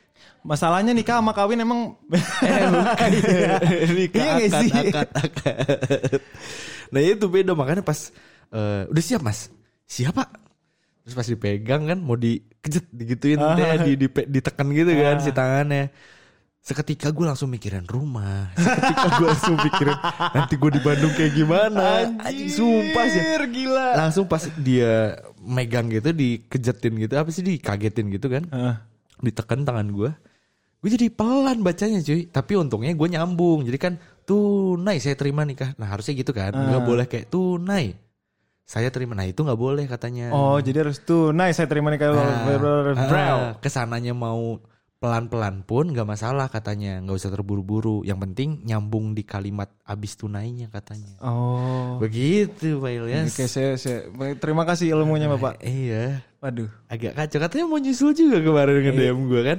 Masalahnya 0.46 0.94
nikah 0.94 1.18
sama 1.20 1.34
kawin 1.34 1.60
emang 1.60 1.98
eh, 2.46 2.68
bukan, 2.70 3.10
nikah 3.98 4.24
akad, 4.38 4.70
akad, 4.70 5.08
akad. 5.12 6.20
Nah 6.94 7.00
itu 7.02 7.26
beda 7.26 7.52
makanya 7.56 7.82
pas 7.82 8.12
uh, 8.54 8.86
udah 8.88 9.02
siap 9.02 9.24
mas 9.24 9.50
siapa 9.84 10.44
Terus 11.04 11.14
pas 11.20 11.28
dipegang 11.28 11.82
kan 11.84 11.98
mau 12.00 12.16
dikejet 12.16 12.88
digituin 12.88 13.36
deh, 13.36 13.72
di, 13.84 13.92
di, 14.00 14.06
ditekan 14.08 14.72
gitu 14.72 14.88
kan 14.96 15.20
si 15.20 15.30
tangannya. 15.36 15.92
Seketika 16.64 17.12
gue 17.12 17.28
langsung 17.28 17.52
mikirin 17.52 17.84
rumah. 17.84 18.48
Seketika 18.56 19.20
gue 19.20 19.26
langsung 19.28 19.56
mikirin 19.60 20.00
nanti 20.32 20.56
gue 20.56 20.70
di 20.72 20.80
Bandung 20.80 21.12
kayak 21.12 21.36
gimana. 21.36 22.08
Anjing 22.24 22.48
sumpah 22.48 23.04
sih. 23.12 23.20
Anjir, 23.20 23.42
gila. 23.52 23.88
Langsung 24.00 24.24
pas 24.24 24.48
dia 24.56 25.20
megang 25.44 25.92
gitu 25.92 26.16
dikejetin 26.16 27.04
gitu 27.04 27.14
apa 27.20 27.28
sih 27.28 27.44
dikagetin 27.44 28.08
gitu 28.08 28.32
kan. 28.32 28.48
Ah. 28.48 28.80
Ditekan 29.20 29.68
tangan 29.68 29.92
gue. 29.92 30.08
Gue 30.80 30.88
jadi 30.88 31.12
pelan 31.12 31.60
bacanya 31.60 32.00
cuy. 32.00 32.32
Tapi 32.32 32.52
untungnya 32.56 32.96
gue 32.96 33.08
nyambung. 33.12 33.68
Jadi 33.68 33.76
kan 33.76 34.00
tunai 34.24 35.04
saya 35.04 35.20
terima 35.20 35.44
nikah. 35.44 35.76
Nah 35.76 35.92
harusnya 35.92 36.16
gitu 36.16 36.32
kan. 36.32 36.56
Nggak 36.56 36.80
boleh 36.80 37.04
kayak 37.04 37.28
tunai. 37.28 37.92
Saya 38.64 38.88
terima. 38.88 39.12
Nah 39.12 39.24
itu 39.24 39.40
nggak 39.40 39.56
boleh 39.56 39.84
katanya. 39.84 40.32
Oh, 40.32 40.56
jadi 40.56 40.82
harus 40.82 40.98
tunai 40.98 41.52
saya 41.52 41.68
terima 41.68 41.88
nih 41.88 42.00
kalau 42.00 42.16
Nah, 42.16 43.04
ah, 43.12 43.40
ke 43.56 43.68
sananya 43.68 44.10
mau 44.10 44.56
pelan-pelan 44.96 45.60
pun 45.60 45.92
nggak 45.92 46.08
masalah 46.08 46.48
katanya 46.48 46.96
nggak 46.96 47.12
usah 47.12 47.28
terburu-buru 47.28 48.00
yang 48.02 48.16
penting 48.16 48.64
nyambung 48.64 49.12
di 49.12 49.20
kalimat 49.20 49.68
abis 49.84 50.16
tunainya 50.16 50.72
katanya 50.72 51.20
Oh. 51.20 52.00
begitu 52.00 52.80
Pak 52.80 52.88
Ilyas 52.88 53.28
Oke, 53.28 53.44
saya, 53.44 53.76
saya 53.76 54.08
terima 54.40 54.64
kasih 54.64 54.96
ilmunya 54.96 55.28
Bapak. 55.28 55.60
iya 55.60 56.24
Waduh. 56.40 56.72
agak 56.88 57.20
kacau 57.20 57.36
katanya 57.38 57.64
mau 57.68 57.76
nyusul 57.76 58.16
juga 58.16 58.40
kemarin 58.40 58.80
nge 58.80 58.92
DM 58.94 59.18
gue 59.28 59.40
kan 59.44 59.58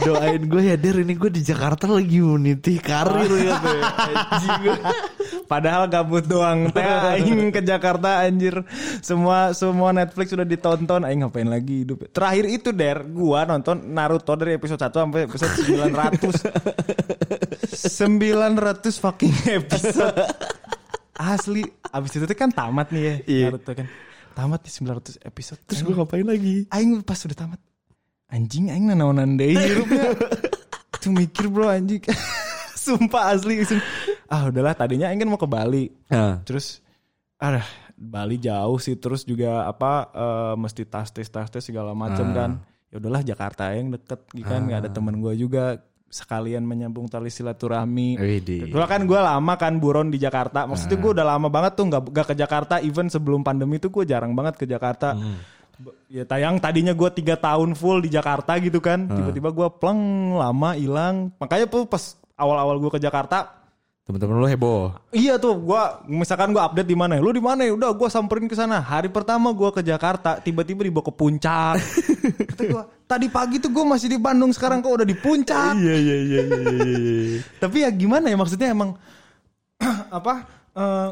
doain 0.00 0.42
gue 0.48 0.62
ya 0.62 0.76
Der 0.80 0.96
ini 0.96 1.14
gue 1.14 1.30
di 1.32 1.42
Jakarta 1.44 1.84
lagi 1.84 2.24
meniti 2.24 2.80
karir 2.80 3.28
katanya. 3.28 3.82
Padahal 5.48 5.88
gabut 5.88 6.22
doang 6.22 6.68
teh 6.76 6.84
aing 6.84 7.48
ke 7.48 7.64
Jakarta 7.64 8.20
anjir. 8.22 8.60
Semua 9.00 9.56
semua 9.56 9.96
Netflix 9.96 10.28
sudah 10.28 10.44
ditonton 10.44 11.02
aing 11.02 11.24
ngapain 11.24 11.48
lagi 11.48 11.82
hidup. 11.82 12.04
Terakhir 12.12 12.44
itu 12.46 12.68
Der, 12.70 13.00
gua 13.02 13.48
nonton 13.48 13.80
Naruto 13.88 14.36
dari 14.36 14.54
episode 14.54 14.76
1 14.76 14.92
sampai 14.92 15.24
episode 15.24 15.52
900. 15.56 16.44
900 17.64 18.84
fucking 19.08 19.34
episode. 19.48 20.20
Asli, 21.18 21.66
abis 21.90 22.14
itu 22.14 22.30
kan 22.36 22.52
tamat 22.52 22.94
nih 22.94 23.02
ya 23.02 23.14
Iya. 23.26 23.46
Naruto 23.50 23.72
kan. 23.74 23.86
Tamat 24.36 24.60
di 24.62 24.70
900 24.70 25.18
episode. 25.26 25.58
terus 25.66 25.82
gue 25.82 25.90
ngapain 25.90 26.22
lagi 26.22 26.62
aing 26.70 27.02
pas 27.02 27.18
udah 27.18 27.34
tamat 27.34 27.58
anjing 28.28 28.70
aing 28.70 28.86
nanaonan 28.86 29.34
deui 29.34 29.56
hirupnya 29.56 30.14
tuh 31.02 31.10
mikir 31.10 31.50
bro 31.50 31.66
anjing 31.66 31.98
sumpah 32.78 33.34
asli. 33.34 33.66
Ah 34.28 34.46
udahlah 34.46 34.72
tadinya 34.72 35.08
aing 35.08 35.18
kan 35.18 35.28
mau 35.28 35.36
ke 35.36 35.44
Bali 35.44 35.88
nah, 36.06 36.40
terus 36.40 36.84
ada 37.36 37.64
Bali 37.94 38.36
jauh 38.36 38.76
sih 38.76 38.94
terus 38.94 39.22
juga 39.22 39.64
apa 39.64 39.92
eh, 40.08 40.54
mesti 40.54 40.84
tas 40.84 41.08
tes 41.08 41.26
tas 41.26 41.48
tes 41.48 41.60
segala 41.60 41.92
macam 41.92 42.28
Ah. 42.28 42.34
kan 42.34 42.50
ya 42.88 42.96
udahlah 42.96 43.22
Jakarta 43.22 43.68
yang 43.70 43.90
deket 43.90 44.20
kan 44.40 44.60
nggak 44.62 44.78
ada 44.80 44.90
temen 44.90 45.18
gue 45.18 45.34
juga 45.34 45.76
sekalian 46.08 46.64
menyambung 46.64 47.04
tali 47.04 47.28
silaturahmi. 47.28 48.16
Gue 48.66 48.80
kan 48.82 49.04
gue 49.04 49.20
lama 49.20 49.54
kan 49.56 49.76
buron 49.76 50.08
di 50.08 50.16
Jakarta. 50.16 50.64
Maksudnya 50.64 50.96
gue 50.96 51.12
udah 51.12 51.26
lama 51.26 51.48
banget 51.48 51.76
tuh 51.76 51.84
nggak 51.84 52.02
nggak 52.08 52.26
ke 52.26 52.34
Jakarta. 52.34 52.74
Even 52.80 53.06
sebelum 53.06 53.42
pandemi 53.42 53.76
tuh 53.76 53.92
gue 53.92 54.04
jarang 54.06 54.32
banget 54.32 54.56
ke 54.56 54.64
Jakarta. 54.64 55.12
B- 55.76 55.92
Ya 56.08 56.24
tayang 56.24 56.56
tadinya 56.56 56.90
gue 56.90 57.10
tiga 57.12 57.36
tahun 57.36 57.76
full 57.76 58.00
di 58.00 58.08
Jakarta 58.08 58.56
gitu 58.56 58.80
kan. 58.80 59.04
Tiba-tiba 59.06 59.52
gue 59.52 59.68
pleng 59.74 60.00
lama 60.32 60.72
hilang. 60.72 61.28
Makanya 61.36 61.68
tuh 61.68 61.84
pas 61.84 62.00
awal-awal 62.34 62.80
gue 62.80 62.90
ke 62.90 63.00
Jakarta. 63.00 63.57
Temen-temen 64.08 64.40
lu 64.40 64.48
heboh 64.48 64.96
Iya 65.12 65.36
tuh 65.36 65.52
gue 65.60 65.82
misalkan 66.08 66.56
gue 66.56 66.62
update 66.64 66.88
di 66.88 66.96
mana. 66.96 67.20
Lu 67.20 67.28
di 67.28 67.44
mana 67.44 67.68
ya? 67.68 67.76
Udah 67.76 67.92
gue 67.92 68.08
samperin 68.08 68.48
ke 68.48 68.56
sana. 68.56 68.80
Hari 68.80 69.12
pertama 69.12 69.52
gue 69.52 69.68
ke 69.68 69.84
Jakarta. 69.84 70.40
Tiba-tiba 70.40 70.80
dibawa 70.80 71.04
ke 71.04 71.12
puncak. 71.12 71.76
Kata 72.56 72.62
gua, 72.72 72.84
tadi 73.04 73.28
pagi 73.28 73.60
tuh 73.60 73.68
gue 73.68 73.84
masih 73.84 74.08
di 74.08 74.16
Bandung. 74.16 74.48
Sekarang 74.56 74.80
kok 74.80 74.96
udah 74.96 75.04
di 75.04 75.12
puncak. 75.12 75.76
iya 75.76 75.96
iya 76.00 76.16
iya 76.24 76.40
iya 76.40 76.60
iya 76.88 77.40
Tapi 77.60 77.84
ya 77.84 77.92
gimana 77.92 78.32
ya 78.32 78.36
maksudnya 78.40 78.72
emang 78.72 78.96
apa 80.18 80.34
eh, 80.72 81.10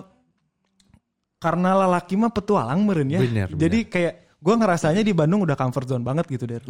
karena 1.37 1.71
lelaki 1.85 2.17
mah 2.17 2.33
petualang 2.33 2.81
meren 2.81 3.13
ya. 3.13 3.21
Bener, 3.21 3.53
Jadi 3.53 3.93
kayak 3.93 4.41
gue 4.41 4.55
ngerasanya 4.57 5.05
di 5.05 5.13
Bandung 5.13 5.45
udah 5.45 5.53
comfort 5.53 5.85
zone 5.85 6.01
banget 6.01 6.33
gitu 6.33 6.49
der. 6.49 6.65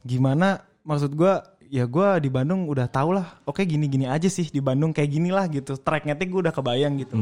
Gimana 0.00 0.56
maksud 0.88 1.12
gue 1.12 1.32
ya 1.68 1.84
gue 1.84 2.08
di 2.20 2.28
Bandung 2.28 2.66
udah 2.66 2.86
tau 2.86 3.10
lah. 3.10 3.40
Oke 3.42 3.62
gini-gini 3.62 4.04
aja 4.04 4.26
sih 4.26 4.46
di 4.46 4.58
Bandung 4.58 4.90
kayak 4.90 5.10
gini 5.10 5.28
lah 5.28 5.46
gitu. 5.46 5.74
Tracknya 5.74 6.14
tuh 6.14 6.26
gue 6.28 6.40
udah 6.46 6.54
kebayang 6.54 6.94
gitu. 6.98 7.16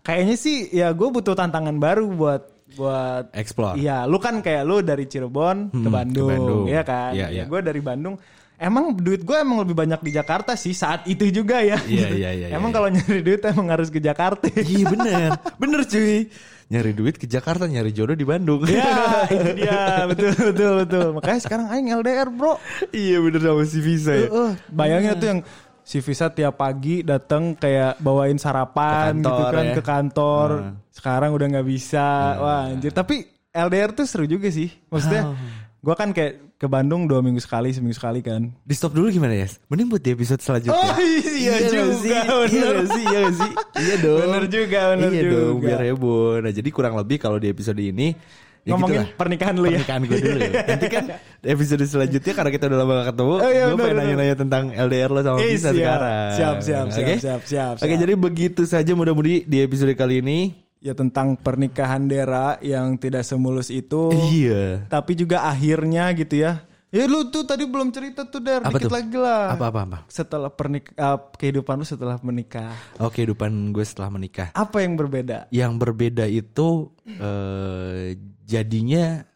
Kayaknya 0.00 0.36
sih 0.36 0.56
ya 0.70 0.90
gue 0.90 1.08
butuh 1.08 1.32
tantangan 1.32 1.76
baru 1.76 2.06
buat 2.08 2.42
buat 2.74 3.30
explore 3.30 3.78
Iya, 3.78 4.02
lu 4.04 4.18
kan 4.18 4.40
kayak 4.40 4.62
lu 4.64 4.80
dari 4.80 5.06
Cirebon 5.06 5.70
ke 5.70 5.76
Hmm, 5.78 5.84
ke 5.84 5.88
Bandung, 5.88 6.28
Bandung. 6.32 6.64
ya 6.66 6.82
kan? 6.82 7.12
Iya, 7.14 7.26
Ya, 7.30 7.42
iya. 7.42 7.44
gue 7.46 7.60
dari 7.60 7.78
Bandung. 7.78 8.16
Emang 8.54 8.94
duit 8.94 9.22
gue 9.22 9.34
emang 9.34 9.62
lebih 9.62 9.74
banyak 9.74 10.00
di 10.00 10.10
Jakarta 10.10 10.54
sih 10.54 10.70
saat 10.72 11.06
itu 11.06 11.26
juga 11.28 11.58
ya. 11.58 11.78
Iya, 11.84 12.08
iya, 12.10 12.30
iya, 12.34 12.46
Emang 12.56 12.70
iya. 12.70 12.76
kalau 12.76 12.88
nyari 12.90 13.20
duit 13.20 13.42
emang 13.42 13.66
harus 13.68 13.90
ke 13.90 13.98
Jakarta. 13.98 14.46
Iya 14.48 14.84
bener, 14.86 15.28
bener 15.62 15.80
cuy. 15.84 16.26
Nyari 16.64 16.92
duit 16.92 17.14
ke 17.14 17.24
Jakarta, 17.24 17.64
nyari 17.64 17.90
jodoh 17.90 18.12
di 18.12 18.24
Bandung. 18.24 18.64
Ya, 18.64 19.28
itu 19.28 19.50
dia. 19.54 19.82
Betul, 20.10 20.32
betul, 20.32 20.72
betul. 20.82 21.06
Makanya 21.12 21.40
sekarang 21.40 21.66
aing 21.68 21.88
LDR, 21.92 22.28
Bro. 22.28 22.56
iya 22.90 23.20
bener 23.20 23.40
sama 23.40 23.64
si 23.64 23.78
Visa 23.78 24.12
ya. 24.12 24.28
Uh, 24.28 24.52
bayangnya 24.68 25.12
tuh 25.14 25.28
yang 25.28 25.40
si 25.80 26.00
Visa 26.00 26.28
tiap 26.28 26.56
pagi 26.56 27.04
datang 27.04 27.52
kayak 27.52 28.00
bawain 28.00 28.36
sarapan 28.36 29.20
Ke 29.20 29.28
kantor 29.28 29.36
gitu 29.36 29.44
kan 29.52 29.64
ya. 29.64 29.74
ke 29.74 29.82
kantor. 29.82 30.48
Ah. 30.50 30.72
Sekarang 30.88 31.30
udah 31.32 31.46
nggak 31.52 31.68
bisa. 31.68 32.06
Wah, 32.40 32.62
anjir. 32.68 32.90
Tapi 32.90 33.16
LDR 33.52 33.90
tuh 33.92 34.06
seru 34.08 34.24
juga 34.24 34.48
sih. 34.48 34.72
Maksudnya 34.88 35.22
Ah. 35.30 35.36
Gua 35.84 35.94
kan 35.94 36.10
kayak 36.10 36.56
ke 36.56 36.64
Bandung 36.64 37.04
dua 37.04 37.20
minggu 37.20 37.38
sekali, 37.38 37.68
seminggu 37.70 37.92
sekali 37.92 38.18
kan. 38.18 38.48
Di 38.58 38.72
stop 38.72 38.90
dulu 38.90 39.12
gimana 39.12 39.36
ya? 39.36 39.44
Mending 39.68 39.86
buat 39.86 40.00
di 40.00 40.10
episode 40.10 40.40
selanjutnya. 40.40 40.72
Oh, 40.74 40.96
iya 41.36 41.52
nggak 41.54 41.68
juga, 41.68 41.94
sih? 41.94 42.08
Iya 42.08 42.22
bener. 42.24 42.72
nggak 42.72 42.88
sih? 42.88 43.02
Iya 43.04 43.22
sih? 43.30 43.52
Iya 43.78 43.94
dong. 44.00 44.18
Bener 44.24 44.44
juga, 44.48 44.80
bener 44.90 45.10
iya 45.10 45.22
dong, 45.24 45.54
juga. 45.54 45.66
biar 45.68 45.80
heboh. 45.84 46.30
Nah 46.40 46.50
jadi 46.50 46.68
kurang 46.68 46.94
lebih 46.96 47.16
kalau 47.18 47.36
di 47.36 47.46
episode 47.46 47.76
ini 47.76 48.16
ya 48.64 48.72
Ngomongin 48.72 49.04
gitulah. 49.04 49.18
pernikahan 49.20 49.54
lu 49.54 49.64
ya. 49.66 49.76
Pernikahan 49.76 50.02
gue 50.02 50.18
dulu. 50.18 50.40
Nanti 50.56 50.86
kan 50.88 51.04
episode 51.44 51.84
selanjutnya 51.84 52.32
karena 52.32 52.48
kita 52.48 52.64
udah 52.64 52.78
lama 52.80 52.92
gak 52.96 53.08
ketemu, 53.12 53.34
Oh, 53.36 53.50
iya, 53.52 53.64
gue 53.66 53.76
pengen 53.76 53.96
nanya-nanya 54.00 54.36
tentang 54.40 54.62
LDR 54.72 55.10
lo 55.12 55.20
sama 55.20 55.36
Eh, 55.36 55.52
Visa 55.52 55.68
siap. 55.68 55.76
sekarang. 55.76 56.30
Siap, 56.32 56.56
siap, 56.58 56.86
siap, 56.88 57.04
Oke? 57.04 57.14
siap, 57.20 57.42
siap, 57.44 57.74
Oke, 57.76 57.84
siap. 57.84 58.00
jadi 58.00 58.12
begitu 58.16 58.62
saja 58.64 58.92
mudah-mudahan 58.96 59.44
di 59.44 59.58
episode 59.60 59.92
kali 59.92 60.24
ini. 60.24 60.63
Ya 60.84 60.92
tentang 60.92 61.32
pernikahan 61.40 62.04
Dera 62.04 62.60
yang 62.60 63.00
tidak 63.00 63.24
semulus 63.24 63.72
itu. 63.72 64.12
Iya. 64.12 64.84
Tapi 64.92 65.16
juga 65.16 65.48
akhirnya 65.48 66.12
gitu 66.12 66.44
ya. 66.44 66.60
Ya 66.94 67.10
lu 67.10 67.26
tuh 67.26 67.42
tadi 67.42 67.66
belum 67.66 67.90
cerita 67.90 68.22
tuh 68.22 68.38
Der, 68.38 68.62
Apa 68.62 68.78
dikit 68.78 68.86
tuh? 68.86 68.94
lagi 68.94 69.16
lah. 69.18 69.56
Apa 69.56 69.66
apa 69.72 69.80
apa? 69.82 69.98
Setelah 70.06 70.46
pernik 70.52 70.94
eh, 70.94 71.18
kehidupan 71.40 71.80
lu 71.80 71.88
setelah 71.88 72.20
menikah. 72.22 72.70
Oke, 73.02 73.24
kehidupan 73.24 73.74
gue 73.74 73.82
setelah 73.82 74.14
menikah. 74.14 74.54
Apa 74.54 74.84
yang 74.84 74.94
berbeda? 74.94 75.50
Yang 75.50 75.72
berbeda 75.74 76.24
itu 76.28 76.94
eh, 77.08 78.14
jadinya 78.46 79.26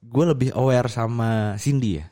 gue 0.00 0.24
lebih 0.32 0.50
aware 0.56 0.88
sama 0.90 1.54
Cindy 1.60 2.02
ya. 2.02 2.10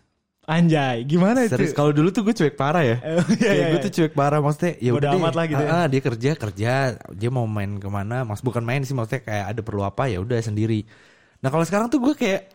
Anjay, 0.49 1.05
gimana 1.05 1.45
itu? 1.45 1.53
Serius 1.53 1.77
kalau 1.77 1.93
dulu 1.93 2.09
tuh 2.09 2.25
gue 2.25 2.33
cuek 2.33 2.57
parah 2.57 2.81
ya. 2.81 2.97
Eh, 3.05 3.21
iya, 3.45 3.53
iya, 3.53 3.65
gue 3.69 3.85
iya. 3.85 3.85
tuh 3.85 3.93
cuek 3.93 4.17
parah 4.17 4.41
maksudnya 4.41 4.81
ya 4.81 4.97
udah 4.97 5.11
amat 5.21 5.35
lah 5.37 5.45
gitu 5.45 5.61
ya. 5.61 5.69
Ah, 5.69 5.77
ah, 5.77 5.87
dia 5.93 6.01
kerja 6.01 6.31
kerja, 6.41 6.73
dia 6.97 7.29
mau 7.29 7.45
main 7.45 7.77
ke 7.77 7.89
mana, 7.93 8.25
mas 8.25 8.41
bukan 8.41 8.65
main 8.65 8.81
sih 8.81 8.97
maksudnya 8.97 9.29
kayak 9.29 9.45
ada 9.53 9.61
perlu 9.61 9.85
apa 9.85 10.09
ya 10.09 10.25
udah 10.25 10.41
sendiri. 10.41 10.89
Nah 11.45 11.53
kalau 11.53 11.69
sekarang 11.69 11.93
tuh 11.93 12.01
gue 12.01 12.17
kayak 12.17 12.49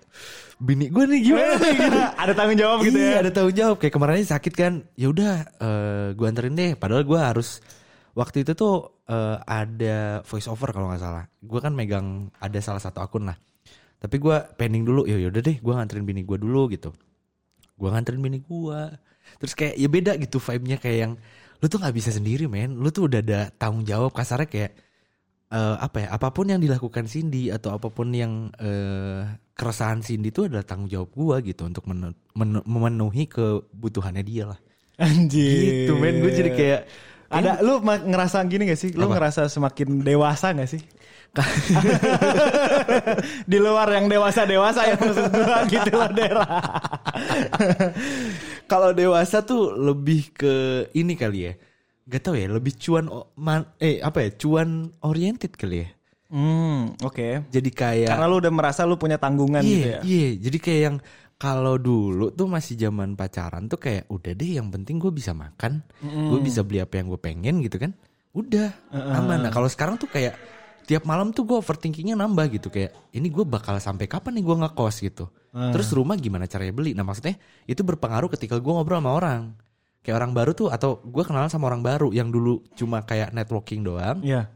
bini 0.57 0.89
gue 0.89 1.03
nih 1.05 1.21
gimana 1.21 1.53
nih 1.61 1.73
gitu. 1.77 1.99
ada 2.25 2.33
tanggung 2.33 2.57
jawab 2.57 2.77
gitu 2.81 2.97
iya, 2.97 3.13
ya. 3.13 3.17
ada 3.21 3.29
tanggung 3.29 3.55
jawab. 3.61 3.75
Kayak 3.77 3.93
kemarin 3.93 4.25
sakit 4.25 4.53
kan. 4.57 4.73
Ya 4.97 5.07
udah 5.13 5.33
eh, 5.61 6.07
gue 6.17 6.25
anterin 6.25 6.57
deh. 6.57 6.73
Padahal 6.73 7.05
gue 7.05 7.19
harus 7.21 7.61
waktu 8.17 8.41
itu 8.41 8.57
tuh 8.57 9.05
eh, 9.05 9.37
ada 9.37 10.25
voice 10.25 10.49
over 10.49 10.73
kalau 10.73 10.89
nggak 10.89 11.03
salah. 11.05 11.29
Gue 11.45 11.61
kan 11.61 11.77
megang 11.77 12.33
ada 12.41 12.57
salah 12.57 12.81
satu 12.81 13.05
akun 13.05 13.29
lah. 13.29 13.37
Tapi 14.01 14.17
gue 14.17 14.35
pending 14.57 14.81
dulu. 14.81 15.05
Ya 15.05 15.29
udah 15.29 15.45
deh, 15.45 15.61
gue 15.61 15.73
nganterin 15.77 16.09
bini 16.09 16.25
gue 16.25 16.41
dulu 16.41 16.73
gitu. 16.73 16.89
Gue 17.75 17.89
nganterin 17.89 18.21
bini 18.21 18.39
gue. 18.43 18.81
Terus 19.39 19.53
kayak 19.55 19.75
ya 19.79 19.87
beda 19.89 20.11
gitu 20.19 20.37
vibe-nya 20.37 20.77
kayak 20.77 20.97
yang 20.97 21.13
lu 21.63 21.65
tuh 21.71 21.79
nggak 21.79 21.95
bisa 21.95 22.09
sendiri 22.11 22.45
men. 22.51 22.75
Lu 22.77 22.91
tuh 22.91 23.07
udah 23.07 23.19
ada 23.23 23.39
tanggung 23.55 23.87
jawab 23.87 24.11
kasarnya 24.11 24.47
kayak 24.51 24.71
eh, 25.53 25.75
apa 25.79 25.97
ya? 26.03 26.07
Apa 26.11 26.29
pun 26.35 26.51
yang 26.51 26.59
dilakukan 26.59 27.07
Cindy 27.07 27.49
atau 27.49 27.73
apa 27.75 27.87
pun 27.89 28.11
yang 28.11 28.51
eh, 28.59 29.25
keresahan 29.53 30.01
Cindy 30.01 30.33
itu 30.33 30.49
adalah 30.49 30.65
tanggung 30.65 30.89
jawab 30.89 31.09
gua 31.13 31.35
gitu 31.45 31.69
untuk 31.69 31.85
menu- 31.85 32.17
menu- 32.33 32.65
memenuhi 32.65 33.29
kebutuhannya 33.29 34.23
dia 34.25 34.49
lah. 34.49 34.59
Anjir. 34.97 35.89
Gitu 35.89 35.97
men, 35.97 36.21
gue 36.21 36.31
jadi 36.31 36.51
kayak 36.53 36.81
ada 37.33 37.65
lu 37.65 37.81
ngerasa 37.81 38.45
gini 38.45 38.69
gak 38.69 38.77
sih? 38.77 38.93
Lu 38.93 39.09
Apa? 39.09 39.17
ngerasa 39.17 39.49
semakin 39.49 40.05
dewasa 40.05 40.53
gak 40.53 40.69
sih? 40.69 40.81
Di 43.49 43.57
luar 43.57 43.89
yang 43.89 44.05
dewasa-dewasa 44.05 44.81
ya 44.85 44.95
maksud 45.01 45.33
gitu 45.69 45.91
lah 45.97 46.11
Dera. 46.13 46.45
kalau 48.71 48.93
dewasa 48.93 49.41
tuh 49.41 49.73
lebih 49.73 50.29
ke 50.33 50.87
ini 50.93 51.17
kali 51.17 51.39
ya. 51.49 51.53
Gak 52.03 52.29
tau 52.29 52.35
ya, 52.35 52.51
lebih 52.51 52.75
cuan 52.77 53.07
man- 53.39 53.69
eh 53.81 54.03
apa 54.03 54.27
ya? 54.27 54.29
Cuan 54.37 54.91
oriented 55.01 55.57
kali 55.57 55.87
ya. 55.87 55.89
Hmm, 56.33 56.93
oke. 57.01 57.49
Jadi 57.49 57.69
kayak 57.69 58.09
Karena 58.13 58.25
lu 58.29 58.41
udah 58.41 58.53
merasa 58.53 58.85
lu 58.85 58.97
punya 58.97 59.17
tanggungan 59.17 59.61
iya, 59.61 59.69
gitu 59.69 59.87
ya. 59.87 59.99
Iya, 60.01 60.29
jadi 60.49 60.57
kayak 60.57 60.81
yang 60.81 60.97
kalau 61.37 61.75
dulu 61.81 62.29
tuh 62.29 62.45
masih 62.45 62.77
zaman 62.77 63.17
pacaran 63.17 63.65
tuh 63.65 63.81
kayak 63.81 64.05
udah 64.09 64.33
deh 64.37 64.61
yang 64.61 64.69
penting 64.69 65.01
gue 65.01 65.11
bisa 65.11 65.33
makan, 65.33 65.81
gue 66.01 66.39
bisa 66.39 66.61
beli 66.61 66.79
apa 66.79 67.01
yang 67.01 67.09
gue 67.09 67.21
pengen 67.21 67.55
gitu 67.61 67.77
kan. 67.81 67.91
Udah 68.33 68.73
aman. 68.93 69.45
Nah 69.45 69.51
kalau 69.53 69.69
sekarang 69.69 69.97
tuh 69.97 70.09
kayak 70.09 70.33
tiap 70.83 71.03
malam 71.03 71.31
tuh 71.31 71.43
gue 71.43 71.55
overthinkingnya 71.55 72.13
nambah 72.13 72.45
gitu 72.51 72.67
kayak 72.67 72.91
ini 73.11 73.27
gue 73.27 73.43
bakal 73.43 73.75
sampai 73.77 74.05
kapan 74.05 74.37
nih 74.37 74.43
gue 74.43 74.55
ngekos 74.61 74.95
gitu. 74.99 75.25
Terus 75.53 75.87
rumah 75.91 76.15
gimana 76.15 76.43
caranya 76.43 76.73
beli? 76.73 76.91
Nah 76.91 77.01
maksudnya 77.01 77.37
itu 77.63 77.79
berpengaruh 77.79 78.27
ketika 78.29 78.57
gue 78.57 78.71
ngobrol 78.71 78.97
sama 78.97 79.11
orang. 79.13 79.41
Kayak 80.03 80.15
orang 80.19 80.31
baru 80.33 80.51
tuh 80.51 80.67
atau 80.67 80.99
gue 80.99 81.23
kenalan 81.23 81.47
sama 81.47 81.71
orang 81.71 81.79
baru 81.79 82.11
yang 82.11 82.27
dulu 82.27 82.59
cuma 82.73 83.01
kayak 83.01 83.31
networking 83.31 83.81
doang 83.81 84.19
Iya. 84.19 84.51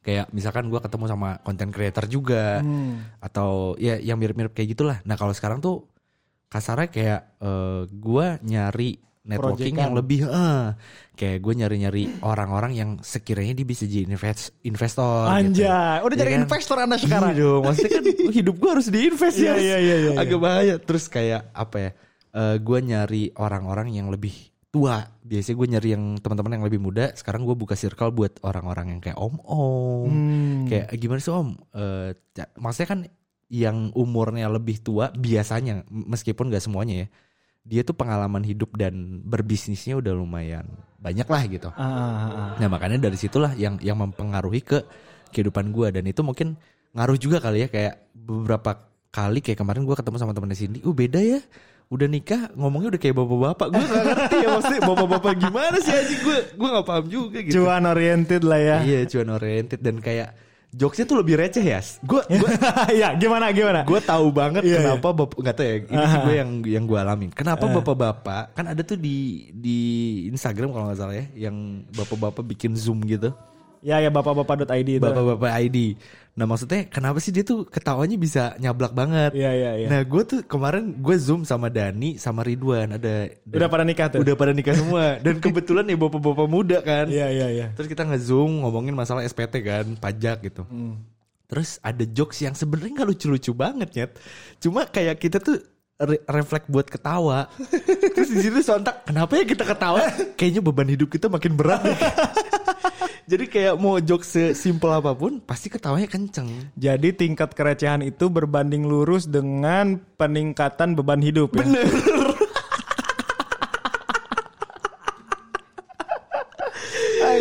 kayak 0.00 0.28
misalkan 0.30 0.68
gua 0.68 0.78
ketemu 0.78 1.08
sama 1.08 1.40
content 1.40 1.72
creator 1.72 2.04
juga 2.04 2.60
Hmm. 2.60 3.08
atau 3.18 3.72
ya 3.74 3.96
yang 3.96 4.20
mirip-mirip 4.20 4.52
kayak 4.52 4.76
gitulah 4.76 4.98
nah 5.02 5.16
kalau 5.16 5.32
sekarang 5.32 5.58
tuh 5.58 5.88
kasarnya 6.46 6.92
kayak 6.92 7.20
eh, 7.40 7.82
gua 7.88 8.36
nyari 8.38 9.00
networking 9.24 9.74
yang 9.74 9.92
lebih 9.92 10.24
eh 10.24 10.76
kayak 11.14 11.38
gue 11.40 11.54
nyari-nyari 11.56 12.02
orang-orang 12.20 12.72
yang 12.74 12.90
sekiranya 13.00 13.52
dia 13.52 13.64
bisa 13.64 13.84
jadi 13.84 14.04
invest, 14.04 14.52
investor 14.62 15.24
gitu. 15.24 15.64
Anjay, 15.64 15.96
udah 16.00 16.12
Iya 16.12 16.20
jadi 16.20 16.30
kan? 16.30 16.40
investor 16.44 16.76
Anda 16.76 16.96
sekarang. 16.98 17.30
Iya 17.32 17.40
dong, 17.40 17.60
maksudnya 17.62 17.92
kan 17.92 18.04
hidup 18.38 18.54
gue 18.58 18.70
harus 18.70 18.88
diinvest 18.88 19.36
Iya, 19.38 19.46
ya. 19.46 19.54
iya, 19.56 19.76
iya, 19.78 19.96
iya, 19.96 20.10
Agak 20.14 20.38
bahaya. 20.38 20.74
Terus 20.76 21.08
kayak 21.08 21.48
apa 21.50 21.76
ya? 21.78 21.90
eh 22.34 22.56
gue 22.58 22.78
nyari 22.80 23.22
orang-orang 23.34 23.88
yang 23.90 24.10
lebih 24.10 24.34
tua. 24.68 25.06
Biasanya 25.22 25.54
gue 25.54 25.68
nyari 25.70 25.88
yang 25.94 26.04
teman-teman 26.18 26.58
yang 26.58 26.64
lebih 26.66 26.82
muda. 26.82 27.14
Sekarang 27.14 27.46
gue 27.46 27.54
buka 27.54 27.72
circle 27.72 28.10
buat 28.10 28.42
orang-orang 28.42 28.92
yang 28.92 29.00
kayak 29.00 29.16
om-om. 29.16 30.10
Hmm. 30.10 30.66
Kayak 30.66 30.98
gimana 30.98 31.22
sih 31.22 31.30
om? 31.30 31.54
Eh, 31.70 32.10
ca- 32.34 32.50
maksudnya 32.58 32.88
kan 32.90 33.00
yang 33.46 33.94
umurnya 33.94 34.50
lebih 34.50 34.82
tua 34.82 35.14
biasanya, 35.14 35.86
meskipun 35.86 36.50
gak 36.50 36.58
semuanya 36.60 37.06
ya. 37.06 37.08
Dia 37.64 37.80
tuh 37.80 37.96
pengalaman 37.96 38.44
hidup 38.44 38.76
dan 38.76 39.24
berbisnisnya 39.24 39.96
udah 39.96 40.12
lumayan 40.12 40.68
banyak 41.00 41.24
lah 41.24 41.42
gitu. 41.48 41.68
Ah, 41.72 41.84
ah, 41.84 42.28
ah. 42.28 42.52
Nah 42.60 42.68
makanya 42.68 43.08
dari 43.08 43.16
situlah 43.16 43.56
yang 43.56 43.80
yang 43.80 43.96
mempengaruhi 43.96 44.60
ke 44.60 44.84
kehidupan 45.32 45.72
gue 45.72 45.88
dan 46.00 46.04
itu 46.04 46.20
mungkin 46.20 46.60
ngaruh 46.92 47.18
juga 47.18 47.40
kali 47.40 47.64
ya 47.64 47.68
kayak 47.72 48.14
beberapa 48.14 48.86
kali 49.10 49.42
kayak 49.42 49.58
kemarin 49.58 49.82
gue 49.82 49.96
ketemu 49.96 50.16
sama 50.20 50.32
temennya 50.36 50.58
Cindy, 50.58 50.78
oh 50.86 50.94
beda 50.94 51.18
ya, 51.22 51.40
udah 51.90 52.06
nikah 52.06 52.50
ngomongnya 52.54 52.94
udah 52.94 53.00
kayak 53.02 53.16
bapak-bapak, 53.18 53.66
gue 53.70 53.84
gak 53.86 54.04
ngerti 54.06 54.36
ya 54.42 54.48
maksudnya 54.50 54.82
bapak-bapak 54.82 55.32
gimana 55.38 55.76
sih 55.78 55.94
aja 55.94 56.14
gue 56.18 56.38
gue 56.54 56.68
nggak 56.70 56.86
paham 56.86 57.06
juga 57.06 57.38
gitu. 57.42 57.54
Cuan 57.62 57.84
oriented 57.86 58.42
lah 58.42 58.60
ya. 58.62 58.76
Iya 58.82 59.00
cuan 59.10 59.28
oriented 59.34 59.80
dan 59.82 59.96
kayak 60.02 60.28
jokesnya 60.74 61.06
tuh 61.06 61.18
lebih 61.22 61.38
receh 61.38 61.62
ya. 61.62 61.80
Gue 62.02 62.20
gue 62.26 62.50
ya, 63.00 63.14
gimana 63.14 63.54
gimana? 63.54 63.80
gue 63.86 64.00
tahu 64.02 64.26
banget 64.34 64.62
Iya, 64.66 64.82
kenapa 64.82 65.08
bapak 65.14 65.36
nggak 65.38 65.54
tahu 65.54 65.66
ya 65.66 65.76
ini 65.86 66.04
sih 66.10 66.20
gue 66.26 66.34
yang 66.34 66.50
yang 66.66 66.84
gue 66.84 66.98
alamin. 66.98 67.30
Kenapa 67.30 67.64
bapak-bapak 67.70 68.52
kan 68.58 68.66
ada 68.66 68.82
tuh 68.82 68.98
di 68.98 69.48
di 69.54 69.78
Instagram 70.28 70.74
kalau 70.74 70.90
nggak 70.90 70.98
salah 70.98 71.16
ya 71.16 71.26
yang 71.48 71.86
bapak-bapak 71.94 72.42
bikin 72.42 72.74
zoom 72.74 73.00
gitu 73.06 73.30
Ya 73.84 74.00
ya 74.00 74.08
bapak-bapak.id 74.08 74.64
itu. 74.88 74.98
bapak-bapak 74.98 75.50
ID 75.60 76.00
nah 76.34 76.50
maksudnya 76.50 76.88
kenapa 76.88 77.20
sih 77.20 77.30
dia 77.30 77.44
tuh 77.44 77.62
ketawanya 77.62 78.16
bisa 78.16 78.58
nyablak 78.58 78.90
banget 78.90 79.30
Iya 79.30 79.50
iya 79.52 79.70
iya. 79.76 79.86
nah 79.86 80.00
gue 80.02 80.22
tuh 80.24 80.40
kemarin 80.42 80.96
gue 80.96 81.14
zoom 81.14 81.44
sama 81.44 81.68
Dani 81.68 82.16
sama 82.16 82.42
Ridwan 82.42 82.96
ada 82.96 83.30
Udah 83.44 83.68
pada 83.68 83.84
nikah 83.84 84.10
tuh. 84.10 84.18
udah 84.18 84.34
pada 84.34 84.50
nikah 84.50 84.74
semua 84.74 85.20
dan 85.20 85.38
kebetulan 85.38 85.84
ya 85.84 85.94
bapak-bapak 85.94 86.48
muda 86.48 86.78
kan 86.80 87.06
Iya 87.06 87.28
iya 87.28 87.46
iya. 87.52 87.66
Terus 87.70 87.86
kita 87.86 88.02
nge-zoom 88.02 88.64
ngomongin 88.64 88.90
masalah 88.92 89.22
SPT 89.22 89.62
kan, 89.62 89.94
pajak 89.94 90.42
gitu. 90.42 90.64
Hmm. 90.64 90.98
Terus 91.44 91.78
ada 91.78 92.02
jokes 92.02 92.40
yang 92.40 92.56
sebenarnya 92.56 92.98
nggak 92.98 93.10
lucu-lucu 93.10 93.52
banget 93.52 93.88
nyet. 93.92 94.12
Cuma 94.58 94.88
kayak 94.88 95.20
kita 95.20 95.38
tuh 95.38 95.62
re- 95.96 96.24
refleks 96.26 96.66
buat 96.66 96.88
ketawa. 96.88 97.46
Terus 98.10 98.26
di 98.28 98.42
situ 98.42 98.58
sontak, 98.58 99.06
kenapa 99.06 99.36
ya 99.36 99.44
kita 99.44 99.62
ketawa? 99.62 100.02
Kayaknya 100.34 100.60
beban 100.60 100.88
hidup 100.88 101.06
kita 101.06 101.28
makin 101.28 101.54
berat. 101.54 101.84
deh." 103.24 103.30
Jadi 103.30 103.44
kayak 103.46 103.74
mau 103.74 103.96
jokes 103.96 104.28
sesimpel 104.28 104.90
apa 104.90 105.12
pun, 105.12 105.40
pasti 105.40 105.66
ketawanya 105.66 106.06
kenceng. 106.06 106.48
Jadi 106.74 107.08
tingkat 107.10 107.52
kerecehan 107.52 108.00
itu 108.00 108.28
berbanding 108.28 108.84
lurus 108.84 109.24
dengan 109.24 109.96
peningkatan 110.14 110.92
beban 110.92 111.18
hidup 111.18 111.56
ya. 111.56 111.64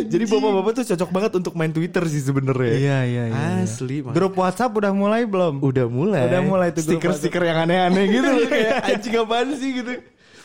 Jadi 0.03 0.25
bapak-bapak 0.25 0.71
tuh 0.73 0.85
cocok 0.93 1.09
banget 1.11 1.31
untuk 1.37 1.53
main 1.53 1.69
Twitter 1.69 2.03
sih 2.07 2.23
sebenarnya. 2.23 2.73
Iya, 2.73 2.99
iya, 3.03 3.23
iya, 3.29 3.41
iya. 3.61 3.63
Asli. 3.63 4.01
Mak- 4.01 4.13
Grup 4.15 4.33
WhatsApp 4.35 4.73
udah 4.73 4.91
mulai 4.91 5.23
belum? 5.23 5.61
Udah 5.61 5.85
mulai. 5.85 6.25
Udah 6.25 6.41
mulai 6.41 6.67
tuh 6.71 6.81
grup 6.85 6.97
stiker-stiker 6.97 7.43
yang 7.43 7.57
aneh-aneh 7.61 8.05
gitu 8.09 8.27
loh 8.27 8.45
kayak 8.47 8.73
anjing 8.89 9.15
apaan 9.19 9.49
sih 9.53 9.69
gitu. 9.81 9.91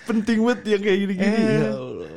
Penting 0.04 0.38
banget 0.40 0.60
yang 0.68 0.82
kayak 0.82 0.98
gini-gini. 1.00 1.38
Eh. 1.38 1.58
Ya 1.60 1.70
Allah. 1.72 2.08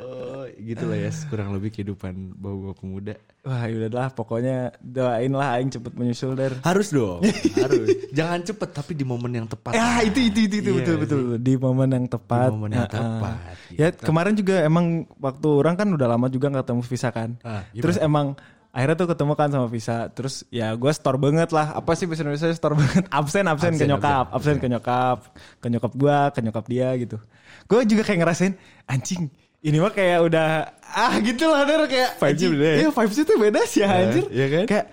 Gitu 0.62 0.84
lah 0.86 0.97
ya 0.97 1.10
kurang 1.26 1.50
lebih 1.52 1.74
kehidupan 1.74 2.38
bawa 2.38 2.71
pemuda. 2.71 3.17
Wah, 3.41 3.65
yaudahlah 3.65 4.13
pokoknya 4.13 4.69
doain 4.78 5.34
lah 5.34 5.58
aing 5.58 5.74
cepet 5.74 5.97
menyusul 5.97 6.38
der. 6.38 6.54
Harus 6.62 6.93
dong, 6.93 7.26
harus. 7.65 7.89
Jangan 8.13 8.45
cepet 8.45 8.69
tapi 8.69 8.93
di 8.93 9.02
momen 9.02 9.34
yang 9.34 9.50
tepat. 9.50 9.74
Ya 9.74 10.06
itu 10.06 10.30
itu 10.30 10.45
itu, 10.45 10.56
itu 10.62 10.69
Iya, 10.69 10.78
betul 10.78 10.95
betul 11.02 11.21
di 11.41 11.54
momen 11.58 11.89
yang 11.89 12.06
tepat. 12.06 12.47
Di 12.47 12.54
momen 12.54 12.69
yang 12.69 12.86
Ah, 12.86 12.93
ah. 12.93 12.93
tepat, 12.93 13.36
Ya 13.74 13.88
gitu. 13.89 14.06
kemarin 14.06 14.34
juga 14.38 14.56
emang 14.62 14.86
waktu 15.17 15.47
orang 15.50 15.74
kan 15.74 15.88
udah 15.89 16.06
lama 16.06 16.30
juga 16.30 16.54
nggak 16.54 16.69
ketemu 16.69 16.82
Visa 16.86 17.10
kan. 17.10 17.30
Ah? 17.41 17.65
Terus 17.74 17.97
emang 17.97 18.38
akhirnya 18.71 18.95
tuh 18.95 19.10
ketemu 19.10 19.34
kan 19.34 19.50
sama 19.50 19.67
Visa. 19.67 19.97
Terus 20.13 20.45
ya 20.54 20.78
gue 20.78 20.91
store 20.93 21.17
banget 21.17 21.50
lah. 21.50 21.74
Apa 21.74 21.97
sih 21.97 22.06
bahasa 22.06 22.21
Indonesia 22.21 22.54
store 22.54 22.78
banget? 22.78 23.04
Absen 23.19 23.45
absen, 23.50 23.74
ke 23.74 23.82
Absen, 23.82 23.89
nyokap, 23.89 24.26
absen, 24.30 24.38
absen, 24.38 24.56
ke 24.62 24.67
nyokap, 24.69 25.17
ke 25.58 25.67
nyokap 25.67 25.93
gue, 25.97 26.17
ke 26.30 26.39
nyokap 26.45 26.65
dia 26.69 26.89
gitu. 26.95 27.17
Gue 27.65 27.82
juga 27.89 28.06
kayak 28.06 28.19
ngerasain 28.21 28.54
anjing. 28.86 29.34
Ini 29.62 29.78
mah 29.78 29.93
kayak 29.93 30.19
udah 30.26 30.47
ah 30.82 31.13
gitu 31.21 31.45
lah 31.45 31.62
der 31.63 31.86
kayak 31.86 32.17
anjing, 32.17 32.52
beda 32.52 32.65
ya? 32.65 32.76
Iya 32.82 32.89
vibes 32.89 33.17
itu 33.17 33.34
beda 33.38 33.62
sih 33.63 33.82
anjir. 33.82 34.26
iya 34.30 34.47
kan? 34.50 34.63
Kayak 34.65 34.86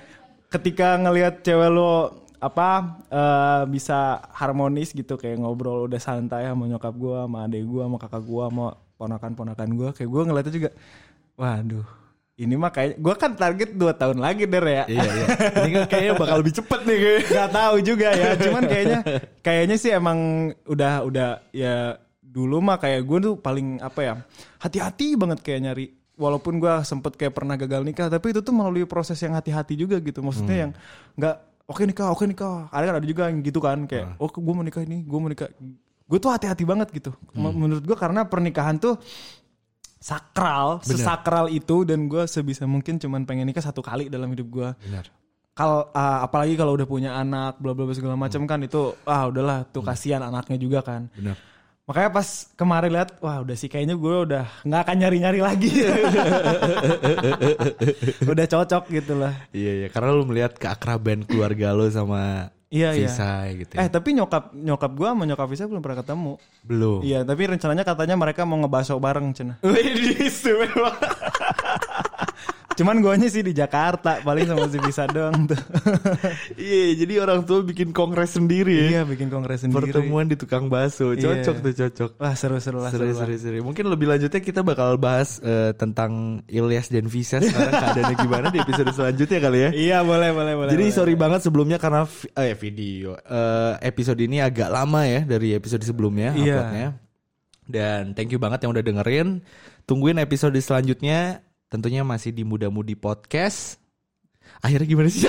ketika 0.49 0.89
ngelihat 0.97 1.35
cewek 1.41 1.69
lo 1.69 1.93
apa 2.39 2.69
eh, 3.09 3.63
bisa 3.67 3.99
harmonis 4.31 4.93
gitu 4.93 5.17
kayak 5.17 5.41
ngobrol 5.41 5.85
udah 5.85 5.99
santai 5.99 6.47
sama 6.47 6.65
nyokap 6.65 6.95
gua 6.95 7.27
sama 7.27 7.39
adek 7.45 7.65
gua 7.65 7.83
sama 7.85 7.97
kakak 7.99 8.23
gua 8.23 8.43
sama 8.47 8.67
ponakan-ponakan 8.95 9.69
gua 9.75 9.89
kayak 9.91 10.07
gua 10.07 10.23
ngeliatnya 10.23 10.55
juga 10.55 10.71
waduh 11.35 11.83
ini 12.39 12.55
mah 12.55 12.71
kayak 12.71 12.95
gua 12.97 13.19
kan 13.19 13.35
target 13.35 13.75
2 13.75 13.91
tahun 13.91 14.19
lagi 14.23 14.47
der 14.47 14.63
ya 14.63 14.85
Iya, 14.87 15.03
iya. 15.03 15.27
Ini 15.59 15.69
kan 15.75 15.85
kayaknya 15.91 16.13
bakal 16.15 16.37
lebih 16.39 16.55
cepet 16.55 16.81
nih 16.87 16.97
kayaknya. 16.97 17.23
nggak 17.27 17.51
tahu 17.51 17.77
juga 17.83 18.09
ya 18.15 18.29
cuman 18.39 18.63
kayaknya 18.65 18.99
kayaknya 19.43 19.77
sih 19.77 19.91
emang 19.91 20.19
udah 20.65 20.93
udah 21.03 21.29
ya 21.51 21.99
dulu 22.29 22.61
mah 22.61 22.77
kayak 22.77 23.01
gue 23.09 23.19
tuh 23.25 23.35
paling 23.41 23.81
apa 23.81 24.01
ya 24.05 24.15
hati-hati 24.61 25.17
banget 25.17 25.41
kayak 25.41 25.61
nyari 25.65 25.85
walaupun 26.19 26.61
gue 26.61 26.75
sempet 26.85 27.17
kayak 27.17 27.33
pernah 27.33 27.57
gagal 27.57 27.81
nikah 27.87 28.13
tapi 28.13 28.37
itu 28.37 28.45
tuh 28.45 28.53
melalui 28.53 28.85
proses 28.85 29.17
yang 29.23 29.33
hati-hati 29.33 29.75
juga 29.75 29.97
gitu. 29.99 30.21
Maksudnya 30.21 30.69
yang 30.69 30.71
nggak 31.17 31.37
oke 31.65 31.83
nikah 31.89 32.13
oke 32.13 32.25
nikah. 32.29 32.69
Ada 32.69 32.85
kan 32.85 32.95
ada 33.01 33.07
juga 33.07 33.23
yang 33.33 33.41
gitu 33.41 33.59
kan 33.59 33.89
kayak 33.89 34.21
oh 34.21 34.29
gue 34.29 34.55
mau 34.55 34.63
nikah 34.63 34.83
ini 34.85 35.07
gue 35.07 35.19
mau 35.19 35.31
nikah. 35.31 35.49
Gue 36.09 36.19
tuh 36.19 36.29
hati-hati 36.29 36.65
banget 36.69 36.89
gitu. 36.93 37.15
M- 37.33 37.57
menurut 37.57 37.85
gue 37.85 37.97
karena 37.97 38.27
pernikahan 38.27 38.77
tuh 38.77 39.01
sakral 39.99 40.79
sesakral 41.03 41.47
itu 41.51 41.83
dan 41.83 42.07
gue 42.07 42.23
sebisa 42.25 42.63
mungkin 42.65 42.99
cuman 42.99 43.27
pengen 43.27 43.51
nikah 43.51 43.63
satu 43.63 43.83
kali 43.83 44.07
dalam 44.07 44.31
hidup 44.31 44.47
gue 44.47 44.69
kalau 45.53 45.91
ah, 45.91 46.23
apalagi 46.23 46.55
kalau 46.55 46.79
udah 46.79 46.87
punya 46.87 47.19
anak 47.19 47.59
bla 47.59 47.75
bla 47.75 47.91
segala 47.91 48.15
macam 48.15 48.47
kan 48.47 48.63
itu 48.63 48.95
ah 49.03 49.27
udahlah 49.27 49.67
tuh 49.67 49.83
kasihan 49.83 50.23
anaknya 50.23 50.55
juga 50.55 50.87
kan. 50.87 51.11
Benar. 51.11 51.35
Makanya 51.89 52.13
pas 52.13 52.29
kemarin 52.53 52.93
lihat 52.93 53.17
wah 53.19 53.41
udah 53.41 53.57
sih 53.57 53.65
kayaknya 53.65 53.97
gue 53.97 54.15
udah 54.29 54.45
nggak 54.61 54.81
akan 54.85 54.97
nyari 55.01 55.17
nyari 55.19 55.41
lagi 55.41 55.73
udah 58.29 58.47
cocok 58.47 58.85
gitu 58.93 59.17
lah 59.17 59.33
Iya, 59.51 59.73
iya. 59.75 59.89
Karena 59.89 60.13
lu 60.13 60.23
melihat 60.23 60.53
keakraban 60.55 61.25
keluarga 61.25 61.73
lu 61.73 61.89
sama 61.89 62.53
Iya, 62.69 62.93
iya. 62.93 63.09
Visa 63.09 63.49
gitu 63.49 63.73
eh 63.73 63.81
ya. 63.81 63.89
tapi 63.89 64.13
nyokap 64.13 64.53
nyokap 64.53 64.93
gue 64.93 65.09
sama 65.09 65.25
nyokap 65.25 65.49
Visa 65.49 65.65
belum 65.65 65.81
pernah 65.81 66.05
ketemu 66.05 66.33
Belum. 66.61 67.01
iya 67.01 67.25
tapi 67.25 67.49
rencananya 67.49 67.81
katanya 67.81 68.15
mereka 68.15 68.45
mau 68.45 68.61
ngebaso 68.61 68.93
bareng 69.01 69.33
cina 69.33 69.57
istimewa. 70.21 70.93
cuman 72.79 72.97
gue 72.97 73.27
sih 73.27 73.43
di 73.43 73.51
Jakarta 73.51 74.23
paling 74.23 74.47
sama 74.47 74.65
si 74.65 74.79
Visa 74.79 75.05
doang 75.05 75.45
tuh 75.45 75.59
Iya, 76.57 76.95
jadi 76.97 77.15
orang 77.19 77.43
tua 77.43 77.61
bikin 77.61 77.91
kongres 77.91 78.33
sendiri 78.33 78.71
ya. 78.71 78.87
iya 78.89 79.03
bikin 79.03 79.27
kongres 79.27 79.67
sendiri 79.67 79.91
Pertemuan 79.91 80.25
di 80.25 80.35
tukang 80.35 80.67
bakso. 80.67 81.11
Cocok 81.11 81.35
Iya. 81.55 81.65
tuh, 81.65 81.73
cocok. 81.75 82.11
wah 82.17 82.33
seru 82.33 82.59
seru 82.59 82.79
lah 82.79 82.89
Seru, 82.89 83.05
seru, 83.05 83.15
lah. 83.15 83.27
seru, 83.27 83.35
seru. 83.37 83.59
Mungkin 83.61 83.85
lebih 83.85 84.07
lanjutnya 84.07 84.39
kita 84.39 84.63
bakal 84.63 84.95
bahas 84.97 85.39
eh, 85.41 85.75
tentang 85.75 86.39
Ilyas 86.47 86.87
dan 86.87 87.07
Visa 87.07 87.39
sekarang 87.39 87.75
keadaannya 87.83 88.17
gimana 88.17 88.47
di 88.49 88.59
episode 88.59 88.91
selanjutnya 88.93 89.39
kali 89.41 89.59
ya. 89.59 89.71
iya 89.73 89.99
boleh 90.01 90.31
boleh 90.31 90.55
boleh 90.55 90.71
Jadi 90.71 90.85
boleh. 90.85 90.95
sorry 90.95 91.15
banget 91.15 91.41
sebelumnya 91.43 91.77
karena 91.77 92.07
eh, 92.33 92.55
video 92.55 93.19
eh, 93.19 93.73
episode 93.83 94.19
ini 94.19 94.39
agak 94.39 94.69
lama 94.69 95.03
ya 95.03 95.21
dari 95.23 95.51
episode 95.51 95.83
sebelumnya 95.83 96.31
Iya. 96.31 96.55
uploadnya. 96.55 96.89
Dan 97.65 98.15
thank 98.15 98.31
you 98.31 98.39
banget 98.39 98.63
yang 98.63 98.73
udah 98.73 98.81
dengerin. 98.81 99.45
Tungguin 99.85 100.17
episode 100.17 100.57
selanjutnya. 100.57 101.48
Tentunya 101.69 102.01
masih 102.01 102.33
di 102.33 102.49
Muda 102.49 102.73
Mudi 102.73 102.97
Podcast. 102.97 103.77
Akhirnya 104.65 104.89
gimana 104.89 105.13
sih? 105.13 105.29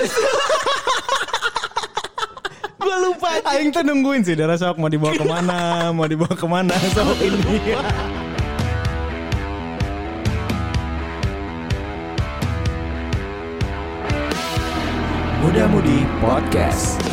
Gue 2.80 2.96
lupa. 3.04 3.44
Aing 3.44 3.68
tuh 3.68 3.84
nungguin 3.84 4.24
sih 4.24 4.32
darah 4.32 4.56
sok 4.56 4.80
mau 4.80 4.88
dibawa 4.88 5.12
ke 5.12 5.26
mana, 5.28 5.58
mau 5.96 6.08
dibawa 6.08 6.32
ke 6.32 6.46
mana 6.48 6.72
sok 6.96 7.20
ini. 7.20 7.76
Muda 15.44 15.68
Mudi 15.68 16.08
Podcast. 16.24 17.09